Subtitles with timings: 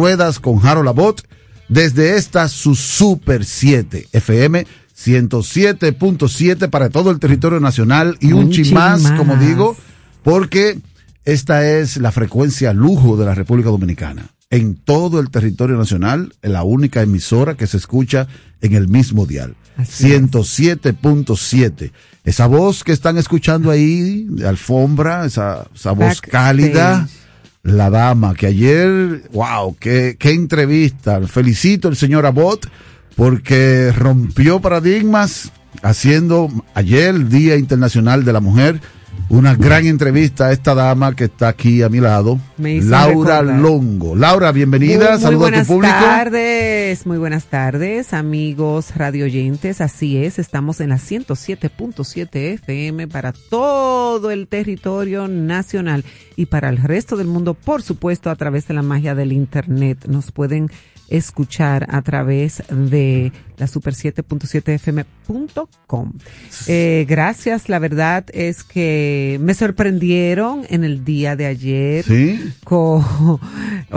[0.00, 1.28] Ruedas con Harold Abbott
[1.68, 8.72] desde esta su Super 7 FM 107.7 para todo el territorio nacional y un, chin
[8.72, 9.76] más, como digo,
[10.22, 10.78] porque
[11.26, 14.30] esta es la frecuencia lujo de la República Dominicana.
[14.48, 18.26] En todo el territorio nacional, la única emisora que se escucha
[18.62, 19.54] en el mismo dial.
[19.76, 21.92] 107.7.
[22.24, 27.06] Esa voz que están escuchando ahí, de alfombra, esa, esa voz cálida,
[27.62, 31.20] la dama que ayer, wow, qué, qué entrevista.
[31.26, 32.66] Felicito al señor Abbott
[33.16, 35.52] porque rompió paradigmas
[35.82, 38.80] haciendo ayer el Día Internacional de la Mujer
[39.30, 44.16] una gran entrevista a esta dama que está aquí a mi lado, Laura Longo.
[44.16, 45.94] Laura, bienvenida, saludos a tu público.
[45.94, 49.80] Buenas tardes, muy buenas tardes, amigos radioyentes.
[49.80, 56.04] Así es, estamos en la 107.7 FM para todo el territorio nacional
[56.34, 60.06] y para el resto del mundo, por supuesto, a través de la magia del Internet.
[60.08, 60.70] Nos pueden
[61.10, 66.12] escuchar a través de la super7.7fm.com.
[66.66, 72.04] Eh, gracias, la verdad es que me sorprendieron en el día de ayer.
[72.04, 72.54] Sí.
[72.70, 73.38] o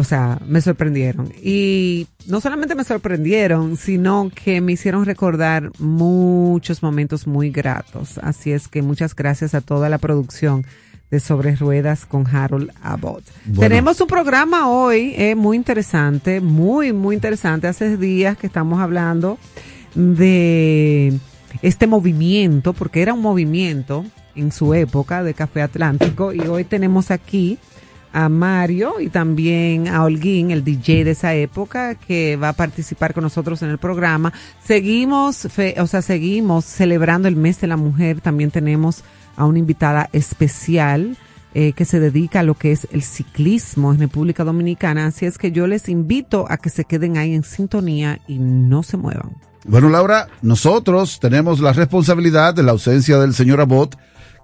[0.03, 1.31] sea, me sorprendieron.
[1.41, 8.17] Y no solamente me sorprendieron, sino que me hicieron recordar muchos momentos muy gratos.
[8.17, 10.65] Así es que muchas gracias a toda la producción
[11.13, 13.23] de Sobre Ruedas con Harold Abbott.
[13.59, 17.67] Tenemos un programa hoy eh, muy interesante, muy, muy interesante.
[17.67, 19.37] Hace días que estamos hablando
[19.93, 21.13] de
[21.61, 27.11] este movimiento, porque era un movimiento en su época de Café Atlántico, y hoy tenemos
[27.11, 27.59] aquí
[28.11, 33.13] a Mario y también a Holguín, el DJ de esa época, que va a participar
[33.13, 34.33] con nosotros en el programa.
[34.63, 38.19] Seguimos, o sea, seguimos celebrando el mes de la mujer.
[38.19, 39.03] También tenemos
[39.35, 41.17] a una invitada especial
[41.55, 45.05] eh, que se dedica a lo que es el ciclismo en República Dominicana.
[45.05, 48.81] Así es que yo les invito a que se queden ahí en sintonía y no
[48.81, 49.35] se muevan.
[49.65, 53.95] Bueno, Laura, nosotros tenemos la responsabilidad de la ausencia del señor Abbott,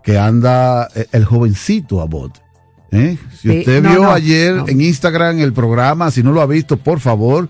[0.04, 2.44] que anda eh, el jovencito Abbott.
[2.92, 3.18] ¿eh?
[3.42, 7.50] Si usted vio ayer en Instagram el programa, si no lo ha visto, por favor,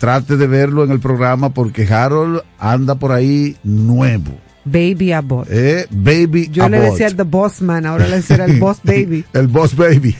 [0.00, 4.41] trate de verlo en el programa porque Harold anda por ahí nuevo.
[4.64, 5.48] Baby Abbott.
[5.50, 9.24] Eh, baby Yo le decía el The Boss Man, ahora le decía el Boss Baby.
[9.32, 10.16] el Boss Baby.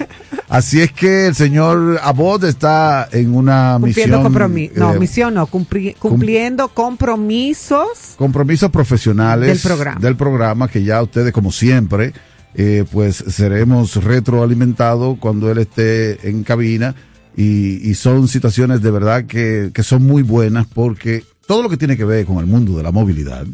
[0.48, 4.72] Así es que el señor Abbott está en una cumpliendo misión.
[4.76, 8.14] no, eh, misión no, cumpliendo compromisos.
[8.16, 10.00] Compromisos profesionales del programa.
[10.00, 12.12] Del programa que ya ustedes, como siempre,
[12.54, 16.94] eh, pues seremos retroalimentados cuando él esté en cabina.
[17.34, 21.78] Y, y son situaciones de verdad que, que son muy buenas porque todo lo que
[21.78, 23.47] tiene que ver con el mundo de la movilidad,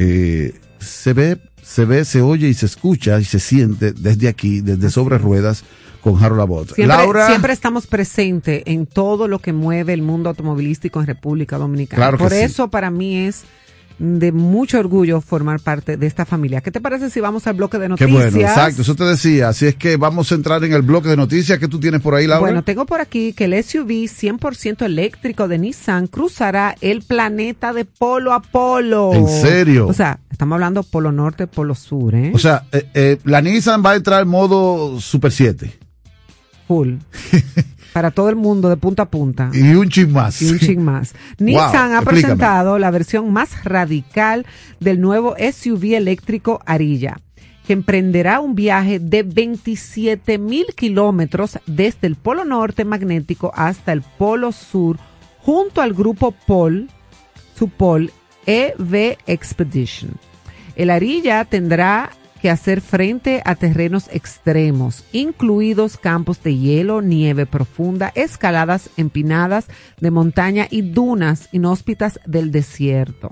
[0.00, 4.60] eh, se ve, se ve, se oye y se escucha y se siente desde aquí,
[4.60, 5.64] desde sobre ruedas
[6.00, 6.74] con Harold Abbott.
[6.74, 11.58] Siempre, Laura, siempre estamos presentes en todo lo que mueve el mundo automovilístico en República
[11.58, 12.16] Dominicana.
[12.16, 13.42] Por eso para mí es
[13.98, 16.60] de mucho orgullo formar parte de esta familia.
[16.60, 18.10] ¿Qué te parece si vamos al bloque de noticias?
[18.10, 19.48] Qué bueno, exacto, eso te decía.
[19.48, 22.14] Así es que vamos a entrar en el bloque de noticias que tú tienes por
[22.14, 22.40] ahí, Laura.
[22.40, 27.84] Bueno, tengo por aquí que el SUV 100% eléctrico de Nissan cruzará el planeta de
[27.84, 29.12] polo a polo.
[29.14, 29.88] ¿En serio?
[29.88, 32.30] O sea, estamos hablando polo norte, polo sur, ¿eh?
[32.34, 35.72] O sea, eh, eh, la Nissan va a entrar en modo Super 7.
[36.68, 36.94] Full.
[37.92, 39.50] para todo el mundo de punta a punta.
[39.52, 40.40] Y un ching más.
[40.42, 41.14] Y un ching más.
[41.38, 44.46] Nissan ha presentado la versión más radical
[44.80, 47.18] del nuevo SUV eléctrico Arilla,
[47.66, 54.02] que emprenderá un viaje de 27 mil kilómetros desde el polo norte magnético hasta el
[54.02, 54.98] polo sur,
[55.40, 56.88] junto al grupo POL,
[57.56, 58.12] su POL
[58.46, 60.12] EV Expedition.
[60.76, 68.12] El Arilla tendrá que hacer frente a terrenos extremos, incluidos campos de hielo, nieve profunda,
[68.14, 69.66] escaladas empinadas
[70.00, 73.30] de montaña y dunas inhóspitas del desierto.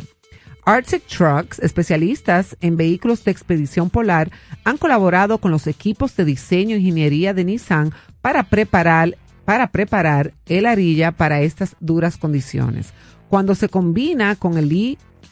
[0.66, 4.32] Arctic Trucks, especialistas en vehículos de expedición polar,
[4.64, 10.34] han colaborado con los equipos de diseño e ingeniería de Nissan para preparar, para preparar
[10.46, 12.92] el arilla para estas duras condiciones.
[13.28, 14.68] Cuando se combina con el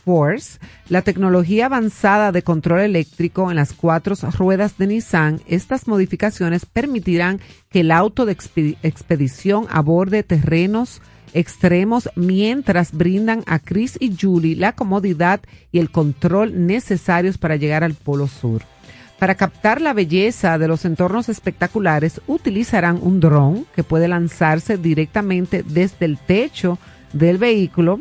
[0.04, 0.58] Force,
[0.88, 7.40] la tecnología avanzada de control eléctrico en las cuatro ruedas de Nissan, estas modificaciones permitirán
[7.70, 8.32] que el auto de
[8.82, 11.00] expedición aborde terrenos
[11.32, 15.40] extremos mientras brindan a Chris y Julie la comodidad
[15.72, 18.62] y el control necesarios para llegar al Polo Sur.
[19.18, 25.62] Para captar la belleza de los entornos espectaculares, utilizarán un dron que puede lanzarse directamente
[25.62, 26.78] desde el techo
[27.12, 28.00] del vehículo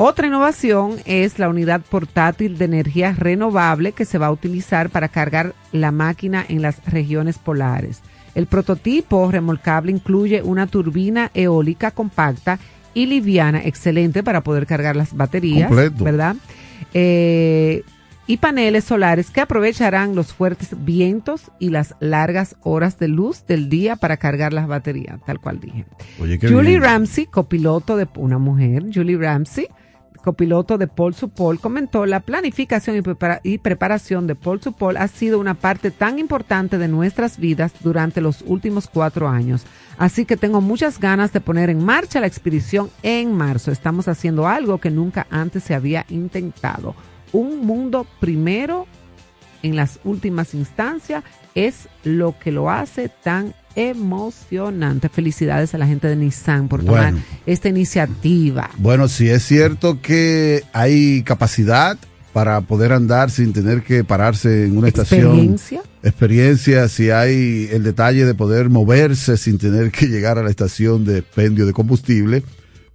[0.00, 5.08] otra innovación es la unidad portátil de energía renovable que se va a utilizar para
[5.08, 8.00] cargar la máquina en las regiones polares.
[8.36, 12.60] El prototipo remolcable incluye una turbina eólica compacta
[12.94, 15.68] y liviana, excelente para poder cargar las baterías,
[15.98, 16.36] ¿verdad?
[16.94, 17.82] Eh,
[18.28, 23.68] y paneles solares que aprovecharán los fuertes vientos y las largas horas de luz del
[23.68, 25.86] día para cargar las baterías, tal cual dije.
[26.42, 29.66] Julie Ramsey, copiloto de una mujer, Julie Ramsey,
[30.28, 33.02] copiloto de Paul Supol, comentó la planificación
[33.44, 38.20] y, preparación de Paul Supol ha sido una parte tan importante de nuestras vidas durante
[38.20, 39.64] los últimos cuatro años.
[39.96, 43.72] Así que tengo muchas ganas de poner en marcha la expedición en marzo.
[43.72, 46.94] Estamos haciendo algo que nunca antes se había intentado
[47.32, 48.86] un mundo primero
[49.62, 55.08] en las últimas instancias es lo que lo hace tan emocionante.
[55.08, 57.14] Felicidades a la gente de Nissan por tomar
[57.46, 58.70] esta iniciativa.
[58.78, 61.96] Bueno, sí es cierto que hay capacidad
[62.32, 65.78] para poder andar sin tener que pararse en una ¿Experiencia?
[65.78, 65.82] estación.
[66.02, 66.88] Experiencia.
[66.88, 71.18] Si hay el detalle de poder moverse sin tener que llegar a la estación de
[71.18, 72.42] expendio de combustible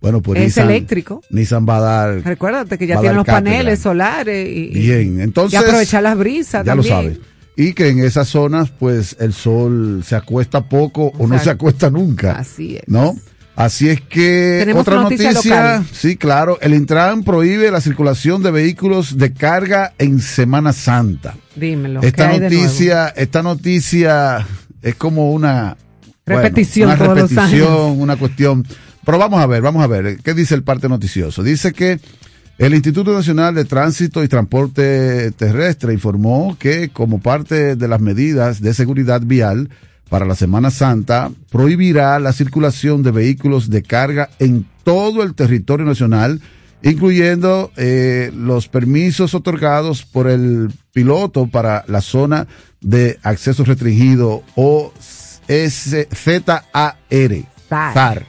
[0.03, 1.21] bueno, pues es eléctrico.
[1.29, 2.25] Nissan va a dar.
[2.25, 5.53] Recuérdate que ya tiene los paneles solares y, Bien, entonces.
[5.53, 6.65] Y aprovechar las brisas.
[6.65, 7.19] Ya lo sabes.
[7.55, 11.89] Y que en esas zonas, pues el sol se acuesta poco o no se acuesta
[11.89, 12.33] nunca.
[12.33, 12.83] Así es.
[12.87, 13.15] ¿No?
[13.55, 19.31] Así es que otra noticia, sí, claro, el Intran prohíbe la circulación de vehículos de
[19.31, 21.35] carga en Semana Santa.
[21.55, 22.01] Dímelo.
[22.01, 24.47] Esta noticia, esta noticia
[24.81, 25.77] es como una
[26.25, 28.65] repetición, una repetición, una cuestión
[29.05, 31.43] pero vamos a ver, vamos a ver, ¿qué dice el parte noticioso?
[31.43, 31.99] Dice que
[32.57, 38.61] el Instituto Nacional de Tránsito y Transporte Terrestre informó que como parte de las medidas
[38.61, 39.69] de seguridad vial
[40.09, 45.87] para la Semana Santa, prohibirá la circulación de vehículos de carga en todo el territorio
[45.87, 46.39] nacional,
[46.83, 52.45] incluyendo eh, los permisos otorgados por el piloto para la zona
[52.81, 54.93] de acceso restringido o
[55.49, 56.97] ZAR.
[57.69, 58.25] ZAR.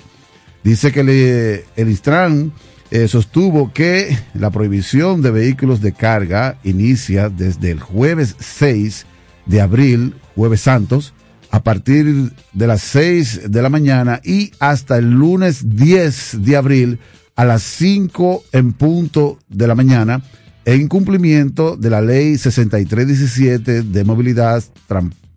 [0.62, 2.53] Dice que el Istran
[2.94, 9.05] eh, sostuvo que la prohibición de vehículos de carga inicia desde el jueves 6
[9.46, 11.12] de abril, jueves santos,
[11.50, 17.00] a partir de las 6 de la mañana y hasta el lunes 10 de abril
[17.35, 20.23] a las 5 en punto de la mañana,
[20.64, 24.62] en cumplimiento de la ley 6317 de movilidad,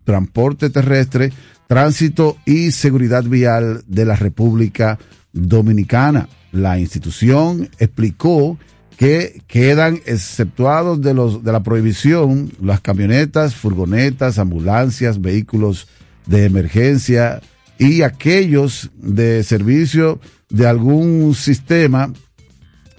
[0.04, 1.32] transporte terrestre,
[1.66, 4.96] tránsito y seguridad vial de la República
[5.32, 6.28] Dominicana.
[6.52, 8.58] La institución explicó
[8.96, 15.86] que quedan exceptuados de, los, de la prohibición las camionetas, furgonetas, ambulancias, vehículos
[16.26, 17.40] de emergencia
[17.78, 22.12] y aquellos de servicio de algún sistema,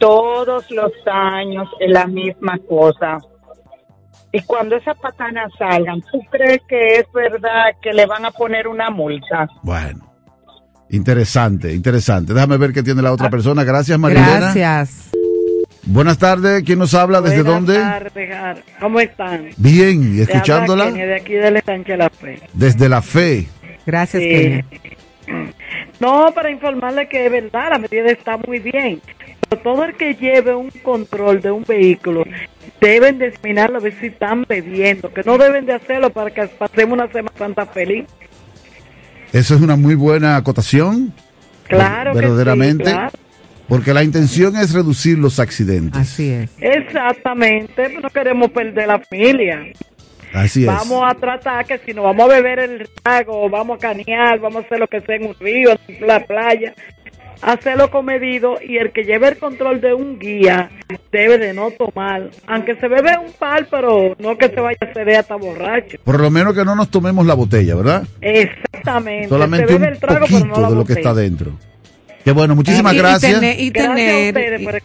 [0.00, 3.18] todos los años es la misma cosa.
[4.32, 8.66] Y cuando esas patanas salgan, ¿tú crees que es verdad que le van a poner
[8.66, 9.48] una multa?
[9.62, 10.10] Bueno,
[10.88, 12.32] interesante, interesante.
[12.32, 13.30] Déjame ver qué tiene la otra ah.
[13.30, 13.62] persona.
[13.62, 14.52] Gracias, Marilena.
[14.52, 15.10] Gracias.
[15.84, 17.20] Buenas tardes, ¿quién nos habla?
[17.20, 17.74] ¿Desde dónde?
[17.74, 19.48] Buenas tardes, ¿cómo están?
[19.56, 20.90] Bien, ¿y escuchándola?
[20.90, 21.50] De aquí de
[21.96, 22.40] La Fe.
[22.52, 23.48] Desde La Fe.
[23.90, 24.64] Gracias, sí.
[25.98, 29.00] No, para informarle que es verdad, la medida está muy bien
[29.56, 32.24] todo el que lleve un control de un vehículo
[32.80, 36.46] deben de examinarlo a ver si están bebiendo, que no deben de hacerlo para que
[36.46, 38.06] pasemos una Semana Santa feliz.
[39.32, 41.12] Eso es una muy buena acotación.
[41.64, 42.92] Claro, verdaderamente.
[43.68, 46.00] Porque la intención es reducir los accidentes.
[46.00, 46.50] Así es.
[46.58, 49.66] Exactamente, no queremos perder la familia.
[50.32, 50.66] Así es.
[50.66, 54.62] Vamos a tratar que si no vamos a beber el trago, vamos a canear, vamos
[54.62, 56.74] a hacer lo que sea en un río, en la playa,
[57.42, 60.70] hacerlo comedido y el que lleve el control de un guía
[61.10, 64.84] debe de no tomar, aunque se bebe un par, pero no que se vaya a
[64.84, 65.98] hacer hasta borracho.
[66.04, 68.04] Por lo menos que no nos tomemos la botella, ¿verdad?
[68.20, 69.28] Exactamente.
[69.28, 69.82] Solamente un
[70.20, 71.52] poquito de lo que está dentro.
[72.24, 73.42] Qué bueno, muchísimas gracias.
[73.58, 74.82] Y tener,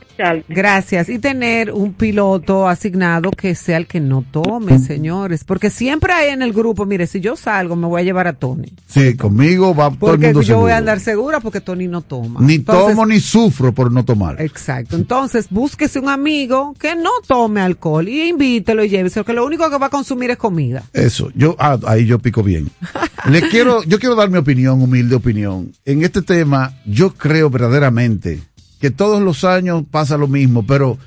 [0.48, 5.44] gracias Y tener un piloto asignado que sea el que no tome, señores.
[5.44, 8.34] Porque siempre hay en el grupo, mire, si yo salgo, me voy a llevar a
[8.34, 8.72] Tony.
[8.88, 12.40] Sí, conmigo va todo el mundo yo voy a andar segura porque Tony no toma.
[12.42, 14.42] Ni tomo ni sufro por no tomar.
[14.42, 14.96] Exacto.
[14.96, 19.70] Entonces, búsquese un amigo que no tome alcohol y invítelo y llévese, porque lo único
[19.70, 20.84] que va a consumir es comida.
[20.94, 22.70] Eso, yo, ah, ahí yo pico bien.
[23.30, 25.72] Le quiero, yo quiero dar mi opinión, humilde opinión.
[25.84, 28.42] En este tema, yo creo verdaderamente
[28.80, 30.98] que todos los años pasa lo mismo, pero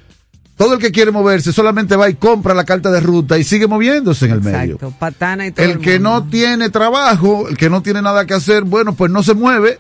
[0.57, 3.69] todo el que quiere moverse solamente va y compra la carta de ruta y sigue
[3.69, 4.79] moviéndose en el medio.
[4.99, 8.95] Patana y el, que no tiene trabajo, el que no tiene nada que hacer, bueno,
[8.95, 9.79] pues no se mueve,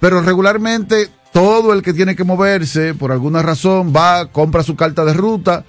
[0.00, 5.04] pero regularmente todo el que tiene que moverse por alguna razón va, compra su carta
[5.04, 5.64] de ruta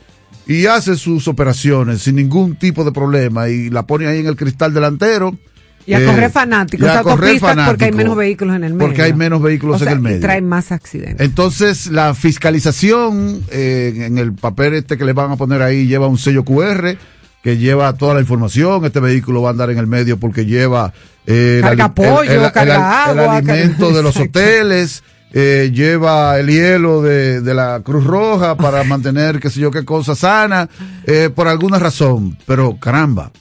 [0.47, 4.37] y hace sus operaciones sin ningún tipo de problema y la pone ahí en el
[4.37, 5.37] cristal delantero
[5.85, 8.87] y a correr fanáticos, a correr porque hay menos vehículos en el medio.
[8.87, 10.17] Porque hay menos vehículos en el medio.
[10.17, 11.25] Y traen más accidentes.
[11.25, 16.07] Entonces, la fiscalización eh, en el papel este que le van a poner ahí lleva
[16.07, 16.97] un sello QR
[17.43, 18.85] que lleva toda la información.
[18.85, 20.93] Este vehículo va a andar en el medio porque lleva
[21.25, 25.03] eh, el, alimento de los hoteles.
[25.31, 29.85] Eh, lleva el hielo de, de, la Cruz Roja para mantener qué sé yo qué
[29.85, 30.67] cosa sana,
[31.05, 32.35] eh, por alguna razón.
[32.47, 33.31] Pero caramba,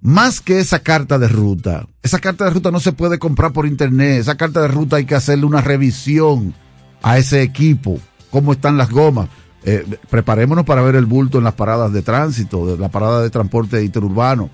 [0.00, 3.66] más que esa carta de ruta, esa carta de ruta no se puede comprar por
[3.66, 6.54] internet, esa carta de ruta hay que hacerle una revisión
[7.02, 7.98] a ese equipo,
[8.30, 9.28] cómo están las gomas.
[9.62, 13.28] Eh, preparémonos para ver el bulto en las paradas de tránsito, de la parada de
[13.28, 14.48] transporte interurbano,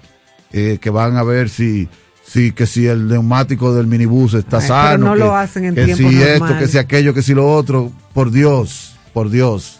[0.52, 1.88] eh, que van a ver si,
[2.24, 5.94] si, que si el neumático del minibús está sano, no que, lo hacen en que
[5.94, 9.78] si esto, que si aquello, que si lo otro, por Dios, por Dios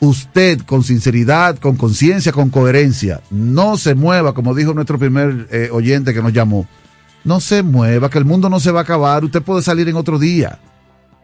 [0.00, 5.70] usted con sinceridad, con conciencia, con coherencia, no se mueva, como dijo nuestro primer eh,
[5.72, 6.66] oyente que nos llamó,
[7.24, 9.96] no se mueva, que el mundo no se va a acabar, usted puede salir en
[9.96, 10.58] otro día.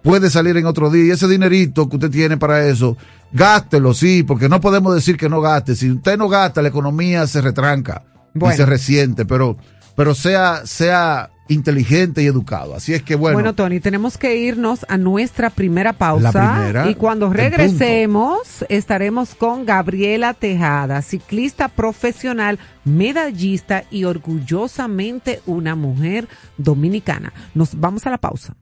[0.02, 2.96] puede salir en otro día y ese dinerito que usted tiene para eso,
[3.32, 5.74] gástelo, sí, porque no podemos decir que no gaste.
[5.74, 8.02] Si usted no gasta, la economía se retranca
[8.34, 9.56] y se resiente, pero,
[9.96, 12.74] pero sea, sea inteligente y educado.
[12.74, 13.36] Así es que bueno.
[13.36, 16.86] Bueno, Tony, tenemos que irnos a nuestra primera pausa.
[16.88, 27.32] y cuando regresemos, estaremos con Gabriela Tejada, ciclista profesional, medallista y orgullosamente una mujer dominicana.
[27.54, 28.54] Nos vamos a la pausa.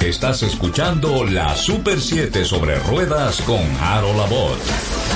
[0.00, 5.15] Estás escuchando la Super 7 sobre ruedas con Harold Labor.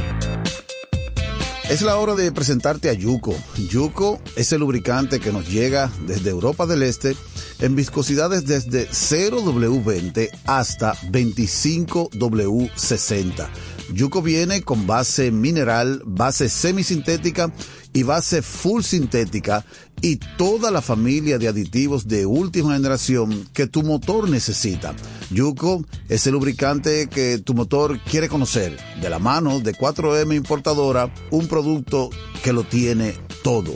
[1.70, 3.36] Es la hora de presentarte a Yuko.
[3.70, 7.16] Yuko es el lubricante que nos llega desde Europa del Este
[7.60, 13.48] en viscosidades desde 0W20 hasta 25W60.
[13.94, 17.52] Yuko viene con base mineral, base semisintética
[17.94, 19.66] y base full sintética
[20.02, 24.96] y toda la familia de aditivos de última generación que tu motor necesita.
[25.32, 28.78] Yuko es el lubricante que tu motor quiere conocer.
[29.02, 32.10] De la mano de 4M Importadora, un producto
[32.44, 33.76] que lo tiene todo.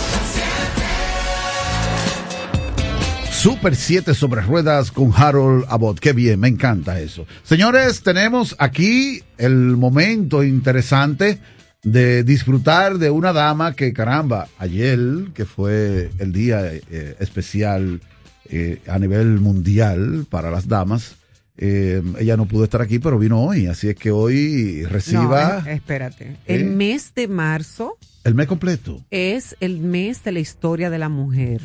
[3.41, 5.99] Super 7 sobre ruedas con Harold Abbott.
[5.99, 7.25] Qué bien, me encanta eso.
[7.41, 11.39] Señores, tenemos aquí el momento interesante
[11.81, 14.99] de disfrutar de una dama que, caramba, ayer,
[15.33, 18.01] que fue el día eh, especial
[18.47, 21.15] eh, a nivel mundial para las damas,
[21.57, 25.63] eh, ella no pudo estar aquí, pero vino hoy, así es que hoy reciba...
[25.67, 27.97] espérate, el mes de marzo...
[28.23, 29.03] El mes completo.
[29.09, 31.61] Es el mes de la historia de la mujer.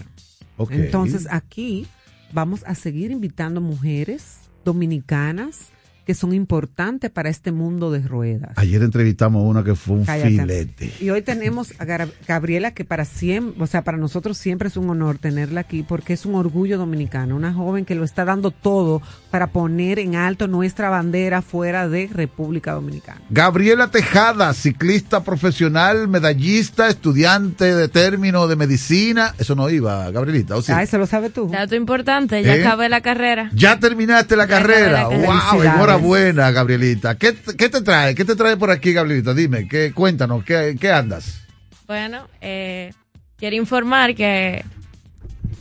[0.71, 1.87] Entonces aquí
[2.33, 5.71] vamos a seguir invitando mujeres dominicanas
[6.07, 8.53] que son importantes para este mundo de ruedas.
[8.55, 10.93] Ayer entrevistamos a una que fue un filete.
[11.01, 11.85] Y hoy tenemos a
[12.29, 16.13] Gabriela que para siempre, o sea, para nosotros siempre es un honor tenerla aquí porque
[16.13, 20.47] es un orgullo dominicano, una joven que lo está dando todo para poner en alto
[20.47, 23.21] nuestra bandera fuera de República Dominicana.
[23.29, 29.35] Gabriela Tejada, ciclista profesional, medallista, estudiante de término de medicina.
[29.39, 30.71] Eso no iba, Gabrielita, ¿o sí?
[30.71, 31.49] Ah, eso lo sabes tú.
[31.49, 32.61] Dato importante, ya ¿Eh?
[32.61, 33.51] acabé la carrera.
[33.55, 35.09] Ya terminaste la carrera.
[35.09, 37.17] Wow, buena, Gabrielita.
[37.17, 38.15] ¿Qué, ¿Qué, te trae?
[38.15, 39.35] ¿Qué te trae por aquí, Gabrielita?
[39.35, 41.43] Dime, ¿qué, cuéntanos, ¿qué, qué andas?
[41.87, 42.93] Bueno, eh,
[43.37, 44.65] quiero informar que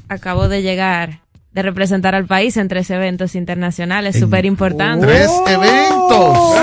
[0.07, 1.21] acabo de llegar
[1.51, 5.09] de representar al país en tres eventos internacionales súper importantes.
[5.09, 6.55] ¡Tres eventos!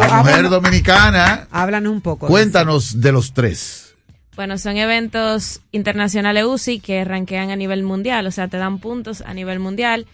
[0.00, 1.46] La mujer dominicana.
[1.50, 2.26] Háblanos un poco.
[2.26, 3.94] Cuéntanos de los tres.
[4.34, 9.20] Bueno, son eventos internacionales UCI que ranquean a nivel mundial, o sea, te dan puntos
[9.20, 10.06] a nivel mundial.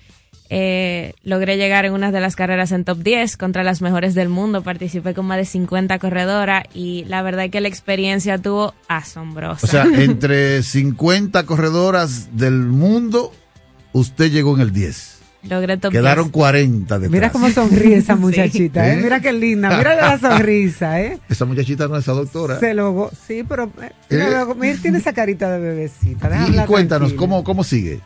[0.48, 4.28] Eh, logré llegar en una de las carreras en top 10 contra las mejores del
[4.28, 4.62] mundo.
[4.62, 9.66] Participé con más de 50 corredoras y la verdad es que la experiencia tuvo asombrosa.
[9.66, 13.32] O sea, entre 50 corredoras del mundo,
[13.92, 15.14] usted llegó en el 10.
[15.48, 17.12] Logré top Quedaron 40 detrás.
[17.12, 18.96] Mira cómo sonríe esa muchachita, ¿eh?
[18.96, 21.18] Mira qué linda, mira la sonrisa, ¿eh?
[21.28, 22.58] Esa muchachita no es esa doctora.
[22.58, 24.78] Se lo, sí, pero eh, mira, ¿Eh?
[24.82, 26.30] tiene esa carita de bebecita.
[26.48, 28.00] y cuéntanos, ¿cómo, ¿cómo sigue?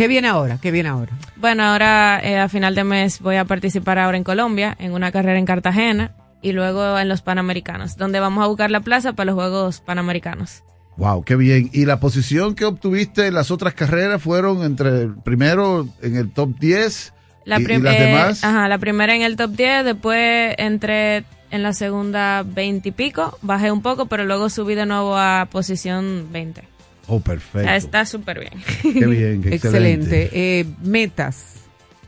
[0.00, 0.56] ¿Qué viene ahora?
[0.62, 1.12] ¿Qué viene ahora?
[1.36, 5.12] Bueno, ahora eh, a final de mes voy a participar ahora en Colombia, en una
[5.12, 9.26] carrera en Cartagena y luego en los Panamericanos, donde vamos a buscar la plaza para
[9.26, 10.62] los Juegos Panamericanos.
[10.96, 11.68] Wow, qué bien.
[11.74, 16.32] ¿Y la posición que obtuviste en las otras carreras fueron entre el primero en el
[16.32, 17.12] top 10
[17.44, 18.42] la y, las demás?
[18.42, 23.36] ajá, la primera en el top 10, después entre en la segunda 20 y pico,
[23.42, 26.79] bajé un poco, pero luego subí de nuevo a posición 20.
[27.06, 27.70] Oh, perfecto.
[27.70, 28.62] está súper bien.
[28.82, 30.30] Qué bien, qué excelente.
[30.32, 31.54] Eh, metas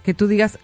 [0.05, 0.59] que tú digas,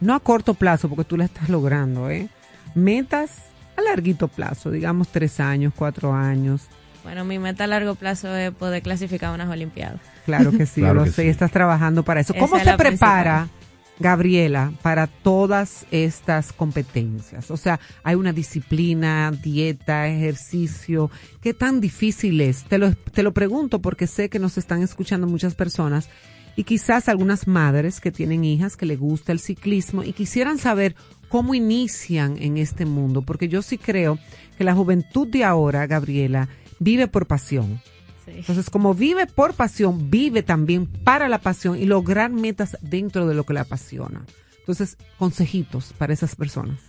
[0.00, 2.28] no a corto plazo, porque tú la estás logrando, ¿eh?
[2.74, 3.30] Metas
[3.76, 6.68] a larguito plazo, digamos tres años, cuatro años.
[7.04, 10.00] Bueno, mi meta a largo plazo es poder clasificar unas Olimpiadas.
[10.24, 12.34] Claro que sí, yo lo sé, estás trabajando para eso.
[12.34, 13.48] ¿Cómo se prepara?
[13.98, 17.50] Gabriela, para todas estas competencias?
[17.50, 21.10] O sea, hay una disciplina, dieta, ejercicio.
[21.40, 22.64] ¿Qué tan difícil es?
[22.64, 26.08] Te lo, te lo pregunto porque sé que nos están escuchando muchas personas
[26.56, 30.94] y quizás algunas madres que tienen hijas que le gusta el ciclismo y quisieran saber
[31.28, 34.18] cómo inician en este mundo, porque yo sí creo
[34.58, 37.80] que la juventud de ahora, Gabriela, vive por pasión
[38.26, 43.34] entonces, como vive por pasión, vive también para la pasión y lograr metas dentro de
[43.34, 44.24] lo que le apasiona.
[44.60, 46.80] Entonces, consejitos para esas personas.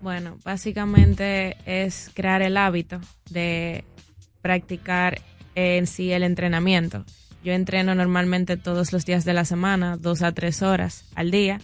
[0.00, 3.84] Bueno, básicamente es crear el hábito de
[4.40, 5.20] practicar
[5.54, 7.04] en sí el entrenamiento.
[7.42, 11.60] Yo entreno normalmente todos los días de la semana, dos a tres horas al día.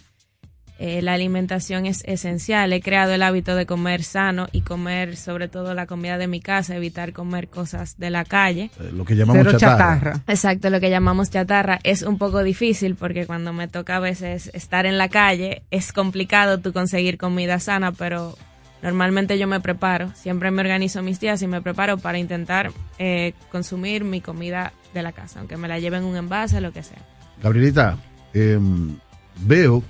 [0.78, 2.72] Eh, la alimentación es esencial.
[2.72, 6.40] He creado el hábito de comer sano y comer sobre todo la comida de mi
[6.40, 8.70] casa, evitar comer cosas de la calle.
[8.78, 10.22] Eh, lo que llamamos chatarra.
[10.26, 11.78] Exacto, lo que llamamos chatarra.
[11.82, 15.92] Es un poco difícil porque cuando me toca a veces estar en la calle es
[15.92, 18.36] complicado tú conseguir comida sana, pero
[18.82, 20.12] normalmente yo me preparo.
[20.14, 25.02] Siempre me organizo mis días y me preparo para intentar eh, consumir mi comida de
[25.02, 26.98] la casa, aunque me la lleven en un envase, lo que sea.
[27.42, 27.96] Gabrielita,
[28.34, 28.96] em,
[29.40, 29.82] veo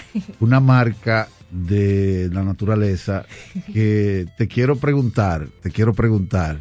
[0.40, 3.26] una marca de la naturaleza
[3.72, 6.60] que te quiero preguntar, te quiero preguntar.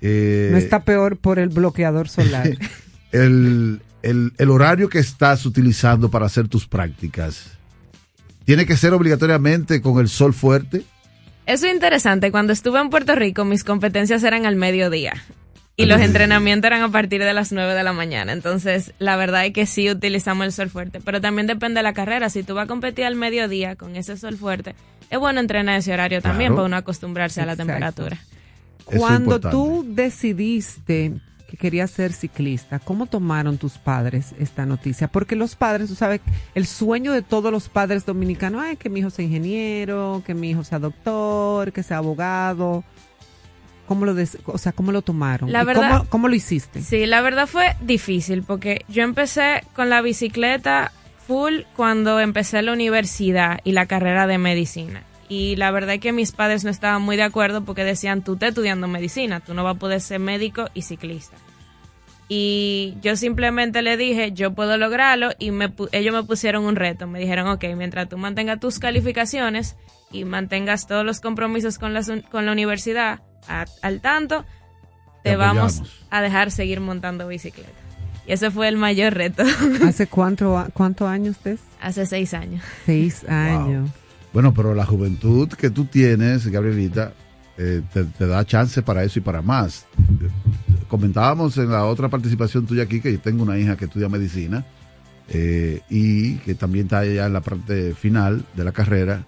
[0.00, 2.50] Eh, no está peor por el bloqueador solar.
[3.12, 7.52] el, el, horario que estás utilizando para hacer tus prácticas,
[8.44, 10.84] ¿tiene que ser obligatoriamente con el sol fuerte?
[11.46, 12.30] Eso es interesante.
[12.30, 15.12] Cuando estuve en Puerto Rico, mis competencias eran al mediodía.
[15.76, 18.32] Y los entrenamientos eran a partir de las 9 de la mañana.
[18.32, 21.00] Entonces, la verdad es que sí utilizamos el sol fuerte.
[21.00, 22.30] Pero también depende de la carrera.
[22.30, 24.76] Si tú vas a competir al mediodía con ese sol fuerte,
[25.10, 28.18] es bueno entrenar ese horario también para uno acostumbrarse a la temperatura.
[28.84, 31.12] Cuando tú decidiste
[31.48, 35.08] que querías ser ciclista, ¿cómo tomaron tus padres esta noticia?
[35.08, 36.20] Porque los padres, tú sabes,
[36.54, 40.50] el sueño de todos los padres dominicanos es que mi hijo sea ingeniero, que mi
[40.50, 42.84] hijo sea doctor, que sea abogado
[43.86, 44.14] ¿Cómo lo,
[44.46, 45.52] o sea, ¿cómo lo tomaron?
[45.52, 46.80] La verdad, cómo, lo hiciste?
[46.80, 50.92] Sí, la verdad fue difícil porque yo empecé con la bicicleta
[51.26, 55.02] full cuando empecé la universidad y la carrera de medicina.
[55.28, 58.34] Y la verdad es que mis padres no estaban muy de acuerdo porque decían, tú
[58.34, 61.36] estás estudiando medicina, tú no vas a poder ser médico y ciclista.
[62.28, 67.06] Y yo simplemente le dije, yo puedo lograrlo y me, ellos me pusieron un reto.
[67.06, 69.76] Me dijeron, ok, mientras tú mantengas tus calificaciones
[70.10, 74.44] y mantengas todos los compromisos con la, con la universidad, al tanto,
[75.22, 77.70] te, vamos a dejar seguir montando bicicleta.
[78.26, 79.42] Y ese fue el mayor reto.
[79.86, 81.58] ¿Hace cuánto, cuántos años usted?
[81.80, 82.62] Hace seis años.
[82.86, 83.90] Seis años.
[84.32, 87.12] Bueno, pero la juventud que tú tienes, Gabrielita,
[87.56, 89.86] eh, te, da chance para eso y para más.
[90.88, 94.64] Comentábamos en la otra participación tuya aquí que yo tengo una hija que estudia medicina
[95.28, 99.24] eh, y que también está ya en la parte final de la carrera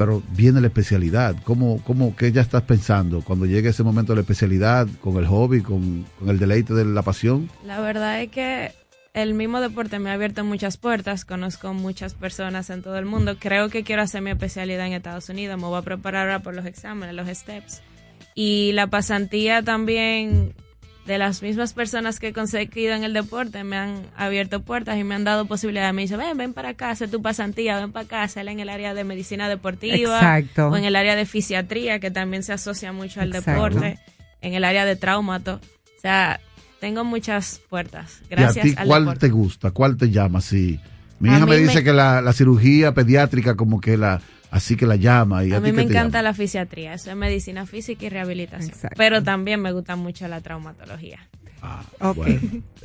[0.00, 1.36] pero viene la especialidad.
[1.44, 5.26] ¿Cómo, cómo, ¿Qué ya estás pensando cuando llegue ese momento de la especialidad, con el
[5.26, 7.50] hobby, con, el deleite de la pasión?
[7.66, 8.72] La verdad es que
[9.12, 13.36] el mismo deporte me ha abierto muchas puertas, conozco muchas personas en todo el mundo.
[13.38, 16.54] Creo que quiero hacer mi especialidad en Estados Unidos, me voy a preparar ahora por
[16.54, 17.82] los exámenes, los STEPS.
[18.34, 20.54] Y la pasantía también
[21.10, 25.02] de las mismas personas que he conseguido en el deporte me han abierto puertas y
[25.02, 25.92] me han dado posibilidades.
[25.92, 28.68] Me dicen, ven, ven para acá, haz tu pasantía, ven para acá, sal en el
[28.68, 33.20] área de medicina deportiva o en el área de fisiatría, que también se asocia mucho
[33.20, 33.98] al deporte,
[34.40, 35.60] en el área de traumato.
[35.98, 36.38] O sea,
[36.78, 38.20] tengo muchas puertas.
[38.30, 39.72] Gracias ¿Y a ti, ¿Cuál te gusta?
[39.72, 40.40] ¿Cuál te llama?
[40.40, 40.78] Sí.
[41.18, 44.96] Mi hija me dice que la, la cirugía pediátrica como que la así que la
[44.96, 45.44] llama.
[45.44, 48.76] Y a, mí me encanta la fisiatría, eso es medicina física y rehabilitación.
[48.96, 51.28] Pero también me gusta mucho la traumatología.
[51.62, 51.82] Ah,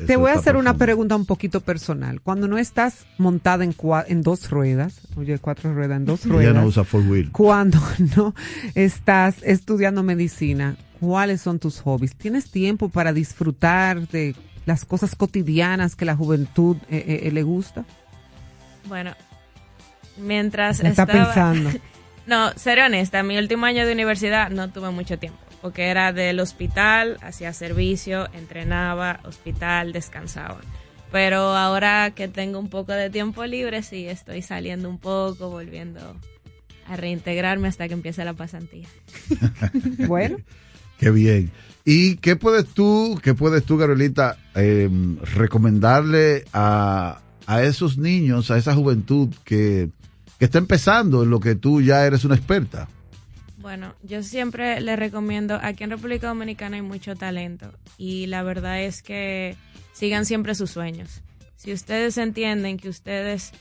[0.06, 2.22] Te voy a hacer una pregunta un poquito personal.
[2.22, 3.74] Cuando no estás montada en,
[4.08, 6.54] en dos ruedas, oye, cuatro ruedas en dos ruedas.
[6.54, 7.32] no usa four wheel.
[7.32, 7.80] Cuando
[8.18, 8.36] no
[8.74, 12.16] estás estudiando medicina, ¿cuáles son tus hobbies?
[12.16, 17.86] ¿Tienes tiempo para disfrutar de las cosas cotidianas que la juventud eh, eh, le gusta?
[18.88, 19.12] Bueno,
[20.18, 21.72] mientras está pensando.
[22.28, 26.40] no, ser honesta, mi último año de universidad no tuve mucho tiempo, porque era del
[26.40, 30.60] hospital, hacía servicio, entrenaba, hospital, descansaba.
[31.12, 36.16] Pero ahora que tengo un poco de tiempo libre, sí, estoy saliendo un poco, volviendo
[36.88, 38.88] a reintegrarme hasta que empiece la pasantía.
[40.08, 40.38] bueno.
[41.00, 41.52] Qué bien.
[41.84, 44.90] ¿Y qué puedes tú, qué puedes tú, Gabrielita, eh,
[45.36, 49.90] recomendarle a, a esos niños, a esa juventud que
[50.40, 52.88] que está empezando en lo que tú ya eres una experta?
[53.58, 58.82] Bueno, yo siempre le recomiendo, aquí en República Dominicana hay mucho talento y la verdad
[58.82, 59.56] es que
[59.94, 61.22] sigan siempre sus sueños.
[61.56, 63.54] Si ustedes entienden que ustedes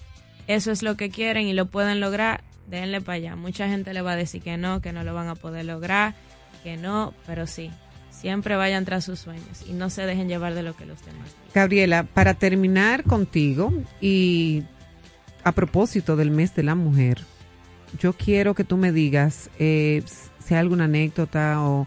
[0.47, 3.37] eso es lo que quieren y lo pueden lograr, denle para allá.
[3.37, 6.15] Mucha gente le va a decir que no, que no lo van a poder lograr,
[6.63, 7.71] que no, pero sí,
[8.11, 11.35] siempre vayan tras sus sueños y no se dejen llevar de lo que los demás.
[11.55, 14.65] Gabriela, para terminar contigo y
[15.45, 17.21] a propósito del mes de la mujer,
[17.99, 20.03] yo quiero que tú me digas eh,
[20.41, 21.87] si hay alguna anécdota o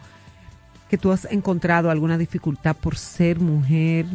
[0.89, 4.05] que tú has encontrado alguna dificultad por ser mujer,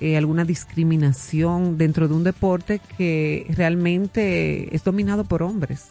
[0.00, 5.90] eh, alguna discriminación dentro de un deporte que realmente es dominado por hombres.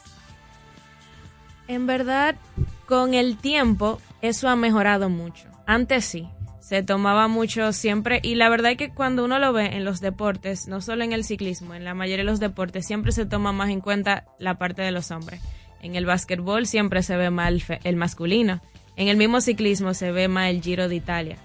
[1.68, 2.36] En verdad,
[2.88, 5.48] con el tiempo, eso ha mejorado mucho.
[5.66, 6.28] Antes sí,
[6.74, 10.02] se tomaba mucho siempre y la verdad es que cuando uno lo ve en los
[10.02, 13.52] deportes, no solo en el ciclismo, en la mayoría de los deportes siempre se toma
[13.52, 15.40] más en cuenta la parte de los hombres.
[15.84, 18.60] En el básquetbol siempre se ve más el, masculino.
[18.96, 21.38] En el mismo ciclismo se ve más el Giro de Italia.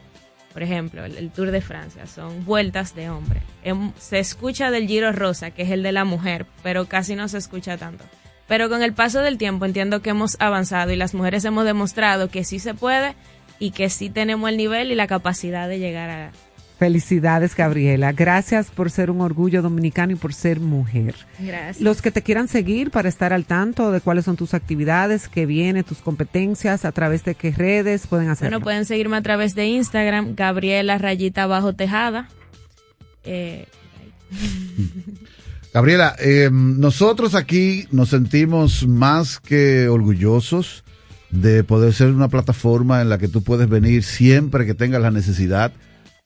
[0.55, 3.43] Por ejemplo, el, Tour de Francia son vueltas de hombre.
[3.64, 7.29] Em, se escucha del Giro Rosa, que es el de la mujer, pero casi no
[7.29, 8.03] se escucha tanto.
[8.47, 12.31] Pero con el paso del tiempo entiendo que hemos avanzado y las mujeres hemos demostrado
[12.31, 13.14] que sí se puede
[13.59, 16.33] y que sí tenemos el nivel y la capacidad de llegar a...
[16.79, 18.12] Felicidades, Gabriela.
[18.12, 21.16] Gracias por ser un orgullo dominicano y por ser mujer.
[21.40, 21.81] Gracias.
[21.81, 25.44] Los que te quieran seguir para estar al tanto de cuáles son tus actividades, qué
[25.44, 28.59] viene, tus competencias, a través de qué redes pueden hacerlo.
[28.59, 32.29] Bueno, pueden seguirme a través de Instagram, Gabriela Rayita Bajo Tejada.
[33.25, 33.66] Eh,
[35.75, 40.85] Gabriela, eh, nosotros aquí nos sentimos más que orgullosos
[41.31, 45.11] de poder ser una plataforma en la que tú puedes venir siempre que tengas la
[45.11, 45.73] necesidad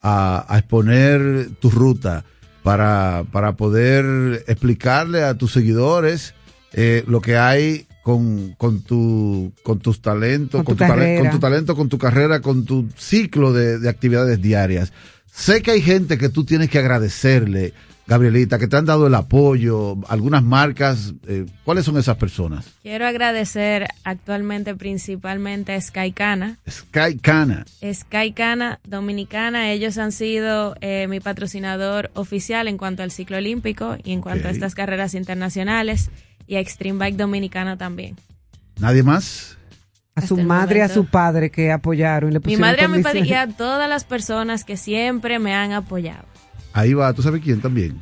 [0.01, 2.25] a, exponer tu ruta
[2.61, 6.33] para, para, poder explicarle a tus seguidores
[6.73, 11.75] eh, lo que hay con, con, tu, con tus talentos, con, tu, con tu talento,
[11.75, 14.91] con tu carrera, con tu ciclo de, de actividades diarias.
[15.31, 17.73] Sé que hay gente que tú tienes que agradecerle
[18.05, 22.65] Gabrielita, que te han dado el apoyo, algunas marcas, eh, ¿cuáles son esas personas?
[22.81, 26.57] Quiero agradecer actualmente principalmente a Skycana.
[26.69, 27.65] Skycana.
[27.81, 34.11] Skycana Dominicana, ellos han sido eh, mi patrocinador oficial en cuanto al ciclo olímpico y
[34.11, 36.09] en cuanto a estas carreras internacionales
[36.45, 38.17] y a Extreme Bike Dominicana también.
[38.79, 39.57] ¿Nadie más?
[40.15, 42.29] A su madre, y a su padre que apoyaron.
[42.29, 45.55] Y le mi madre, a mi padre y a todas las personas que siempre me
[45.55, 46.32] han apoyado.
[46.73, 47.99] Ahí va, ¿tú sabes quién también?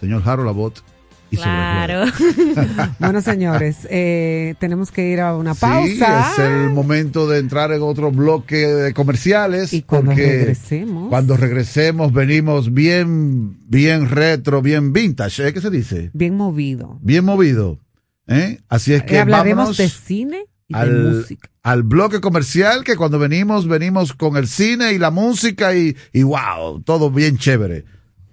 [0.00, 0.82] Señor Jaro Labot.
[1.30, 2.10] Y claro.
[2.98, 6.32] bueno, señores, eh, tenemos que ir a una pausa.
[6.34, 9.74] Sí, es el momento de entrar en otro bloque de comerciales.
[9.74, 11.10] Y cuando regresemos.
[11.10, 15.48] Cuando regresemos, venimos bien, bien retro, bien vintage.
[15.48, 15.52] ¿eh?
[15.52, 16.10] ¿Qué se dice?
[16.14, 16.98] Bien movido.
[17.02, 17.78] Bien movido.
[18.26, 18.60] ¿eh?
[18.70, 19.18] Así es que.
[19.18, 21.26] Hablaremos de cine al,
[21.62, 26.22] al, bloque comercial que cuando venimos, venimos con el cine y la música y, y
[26.22, 27.84] wow, todo bien chévere.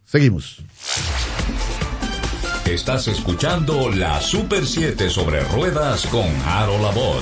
[0.03, 0.63] Seguimos.
[2.65, 7.21] Estás escuchando la Super 7 sobre ruedas con Harold Labor.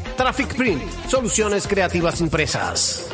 [0.15, 3.09] Traffic Print, soluciones creativas impresas.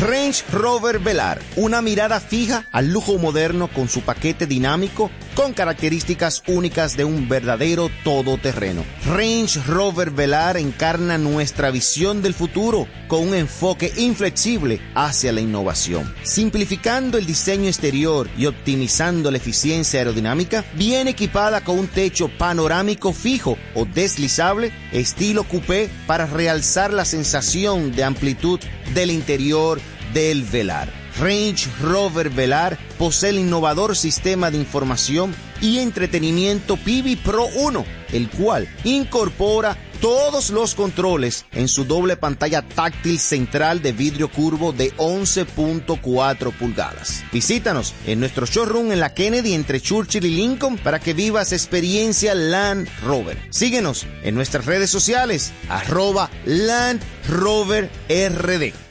[0.00, 6.42] Range Rover Velar, una mirada fija al lujo moderno con su paquete dinámico con características
[6.48, 8.84] únicas de un verdadero todoterreno.
[9.04, 16.12] Range Rover Velar encarna nuestra visión del futuro con un enfoque inflexible hacia la innovación.
[16.22, 23.12] Simplificando el diseño exterior y optimizando la eficiencia aerodinámica, viene equipada con un techo panorámico
[23.12, 28.58] fijo o deslizable estilo coupé para realzar la sensación de amplitud
[28.94, 29.78] del interior
[30.14, 30.95] del velar.
[31.20, 38.28] Range Rover Velar posee el innovador sistema de información y entretenimiento Pivi Pro 1, el
[38.30, 44.94] cual incorpora todos los controles en su doble pantalla táctil central de vidrio curvo de
[44.96, 47.24] 11.4 pulgadas.
[47.32, 52.34] Visítanos en nuestro showroom en la Kennedy entre Churchill y Lincoln para que vivas experiencia
[52.34, 53.38] Land Rover.
[53.50, 58.85] Síguenos en nuestras redes sociales, arroba Land Rover RD.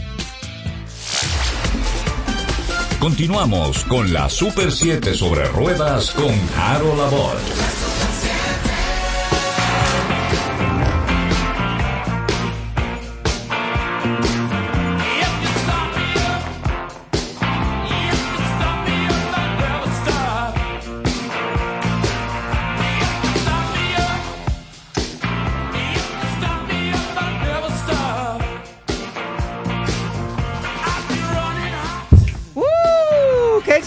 [3.02, 7.81] Continuamos con la Super 7 sobre ruedas con Harold Labor.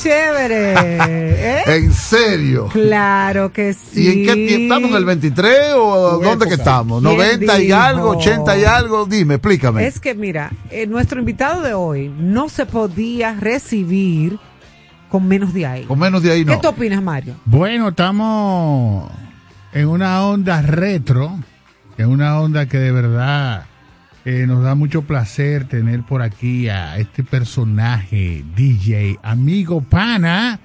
[0.06, 0.74] Chévere.
[0.78, 1.64] ¿Eh?
[1.66, 2.68] ¿En serio?
[2.68, 4.04] Claro que sí.
[4.04, 4.90] ¿Y en qué estamos?
[4.92, 7.04] ¿En el 23 o dónde que estamos?
[7.04, 8.16] ¿90 y algo?
[8.16, 9.06] ¿80 y algo?
[9.06, 9.88] Dime, explícame.
[9.88, 14.40] Es que mira, eh, nuestro invitado de hoy no se podía recibir
[15.10, 15.84] con menos de ahí.
[15.86, 16.54] Con menos de ahí no.
[16.54, 17.36] ¿Qué tú opinas, Mario?
[17.46, 19.12] Bueno, estamos
[19.74, 21.40] en una onda retro,
[21.98, 23.66] en una onda que de verdad
[24.26, 30.60] eh, nos da mucho placer tener por aquí a este personaje, DJ, amigo pana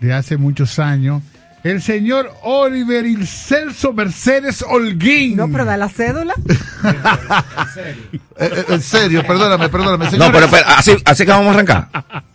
[0.00, 1.22] de hace muchos años,
[1.64, 5.36] el señor Oliver Celso Mercedes Holguín.
[5.36, 6.34] No, pero da la cédula.
[8.36, 10.10] Eh, eh, en serio, perdóname, perdóname.
[10.10, 11.88] Señores, no, pero, así, así que vamos a arrancar.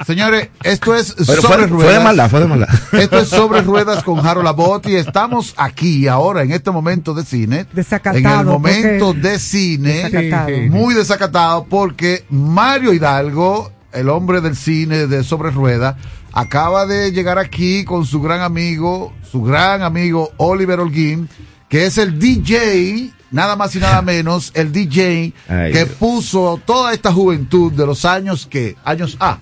[0.05, 1.89] Señores, esto es sobre fue, ruedas.
[1.89, 2.69] Fue de maldad, fue de maldad.
[2.93, 7.25] Esto es sobre ruedas con Harold Labot y estamos aquí ahora en este momento de
[7.25, 7.65] cine.
[7.73, 8.17] Desacatado.
[8.17, 10.09] En el momento de cine.
[10.09, 10.57] Desacatado.
[10.69, 15.97] Muy desacatado porque Mario Hidalgo, el hombre del cine de sobre ruedas,
[16.33, 21.29] acaba de llegar aquí con su gran amigo, su gran amigo Oliver Holguín,
[21.67, 27.11] que es el DJ nada más y nada menos el DJ que puso toda esta
[27.11, 29.39] juventud de los años que años A.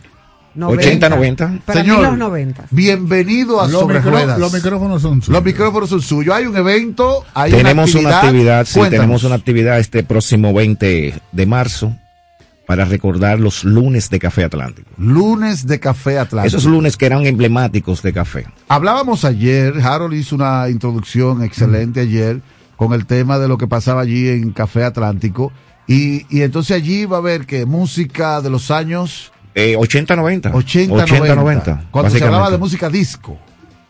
[0.59, 1.59] 80, 90.
[1.71, 2.65] Señor, los 90.
[2.71, 4.39] bienvenido a Sobre Ruedas.
[4.39, 5.29] Los micrófonos son suyos.
[5.29, 6.35] Los micrófonos son suyos.
[6.35, 8.65] Hay un evento, hay tenemos una actividad.
[8.65, 11.95] sí, tenemos una actividad este próximo 20 de marzo
[12.67, 14.89] para recordar los lunes de Café Atlántico.
[14.97, 16.57] Lunes de Café Atlántico.
[16.57, 18.45] Esos lunes que eran emblemáticos de café.
[18.67, 22.41] Hablábamos ayer, Harold hizo una introducción excelente ayer
[22.75, 25.53] con el tema de lo que pasaba allí en Café Atlántico.
[25.87, 29.31] Y, y entonces allí va a haber que música de los años...
[29.55, 30.51] Eh, 80, 90.
[30.53, 31.85] 80, 90.
[31.89, 33.37] Cuando se hablaba de música disco.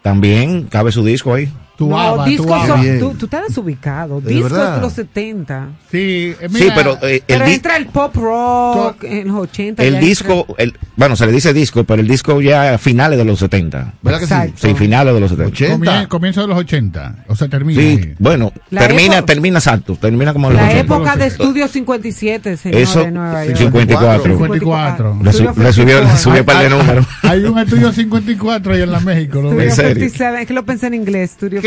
[0.04, 1.52] También cabe su disco ahí.
[1.78, 2.64] Tu no, discos
[3.00, 4.20] tú, tú, estás desubicado.
[4.20, 5.68] discos de los 70.
[5.92, 9.84] Sí, eh, sí pero, eh, pero entra el pop rock en los 80.
[9.84, 13.38] El disco, el, bueno, se le dice disco, pero el disco ya finales de los
[13.38, 13.94] 70.
[14.02, 14.68] ¿Verdad que sí?
[14.68, 16.08] Sí, finales de los 70.
[16.08, 17.26] Comienzo de los 80.
[17.28, 17.80] O sea, termina.
[17.80, 19.96] Sí, bueno, termina, termina exacto.
[20.02, 23.58] Termina como La época de Estudio 57, señor Eso, de Nueva York.
[23.58, 24.34] 54.
[24.34, 25.20] 54.
[25.24, 27.06] Le, subió, le subió par de números.
[27.22, 29.42] Hay un Estudio 54 ahí en la México.
[29.44, 29.52] ¿no?
[29.62, 31.32] Estudio 57, es que lo pensé en inglés.
[31.34, 31.62] Estudio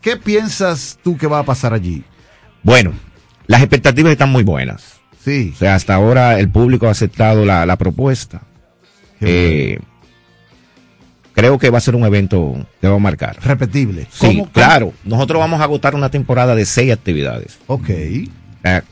[0.00, 2.04] ¿Qué, piensas tú que va a pasar allí?
[2.62, 2.92] Bueno,
[3.46, 5.00] las expectativas están muy buenas.
[5.24, 5.52] Sí.
[5.54, 8.42] O sea, hasta ahora el público ha aceptado la, propuesta.
[9.20, 9.78] Eh,
[11.32, 13.38] creo que va a ser un evento que va a marcar.
[13.42, 14.06] Repetible.
[14.10, 14.92] Sí, claro.
[15.04, 17.58] Nosotros vamos a agotar una temporada de seis actividades.
[17.66, 17.90] Ok.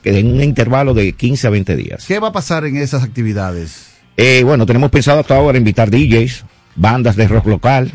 [0.05, 2.05] En un intervalo de 15 a 20 días.
[2.07, 3.91] ¿Qué va a pasar en esas actividades?
[4.17, 6.45] Eh, bueno, tenemos pensado hasta ahora invitar DJs,
[6.77, 7.93] bandas de rock local,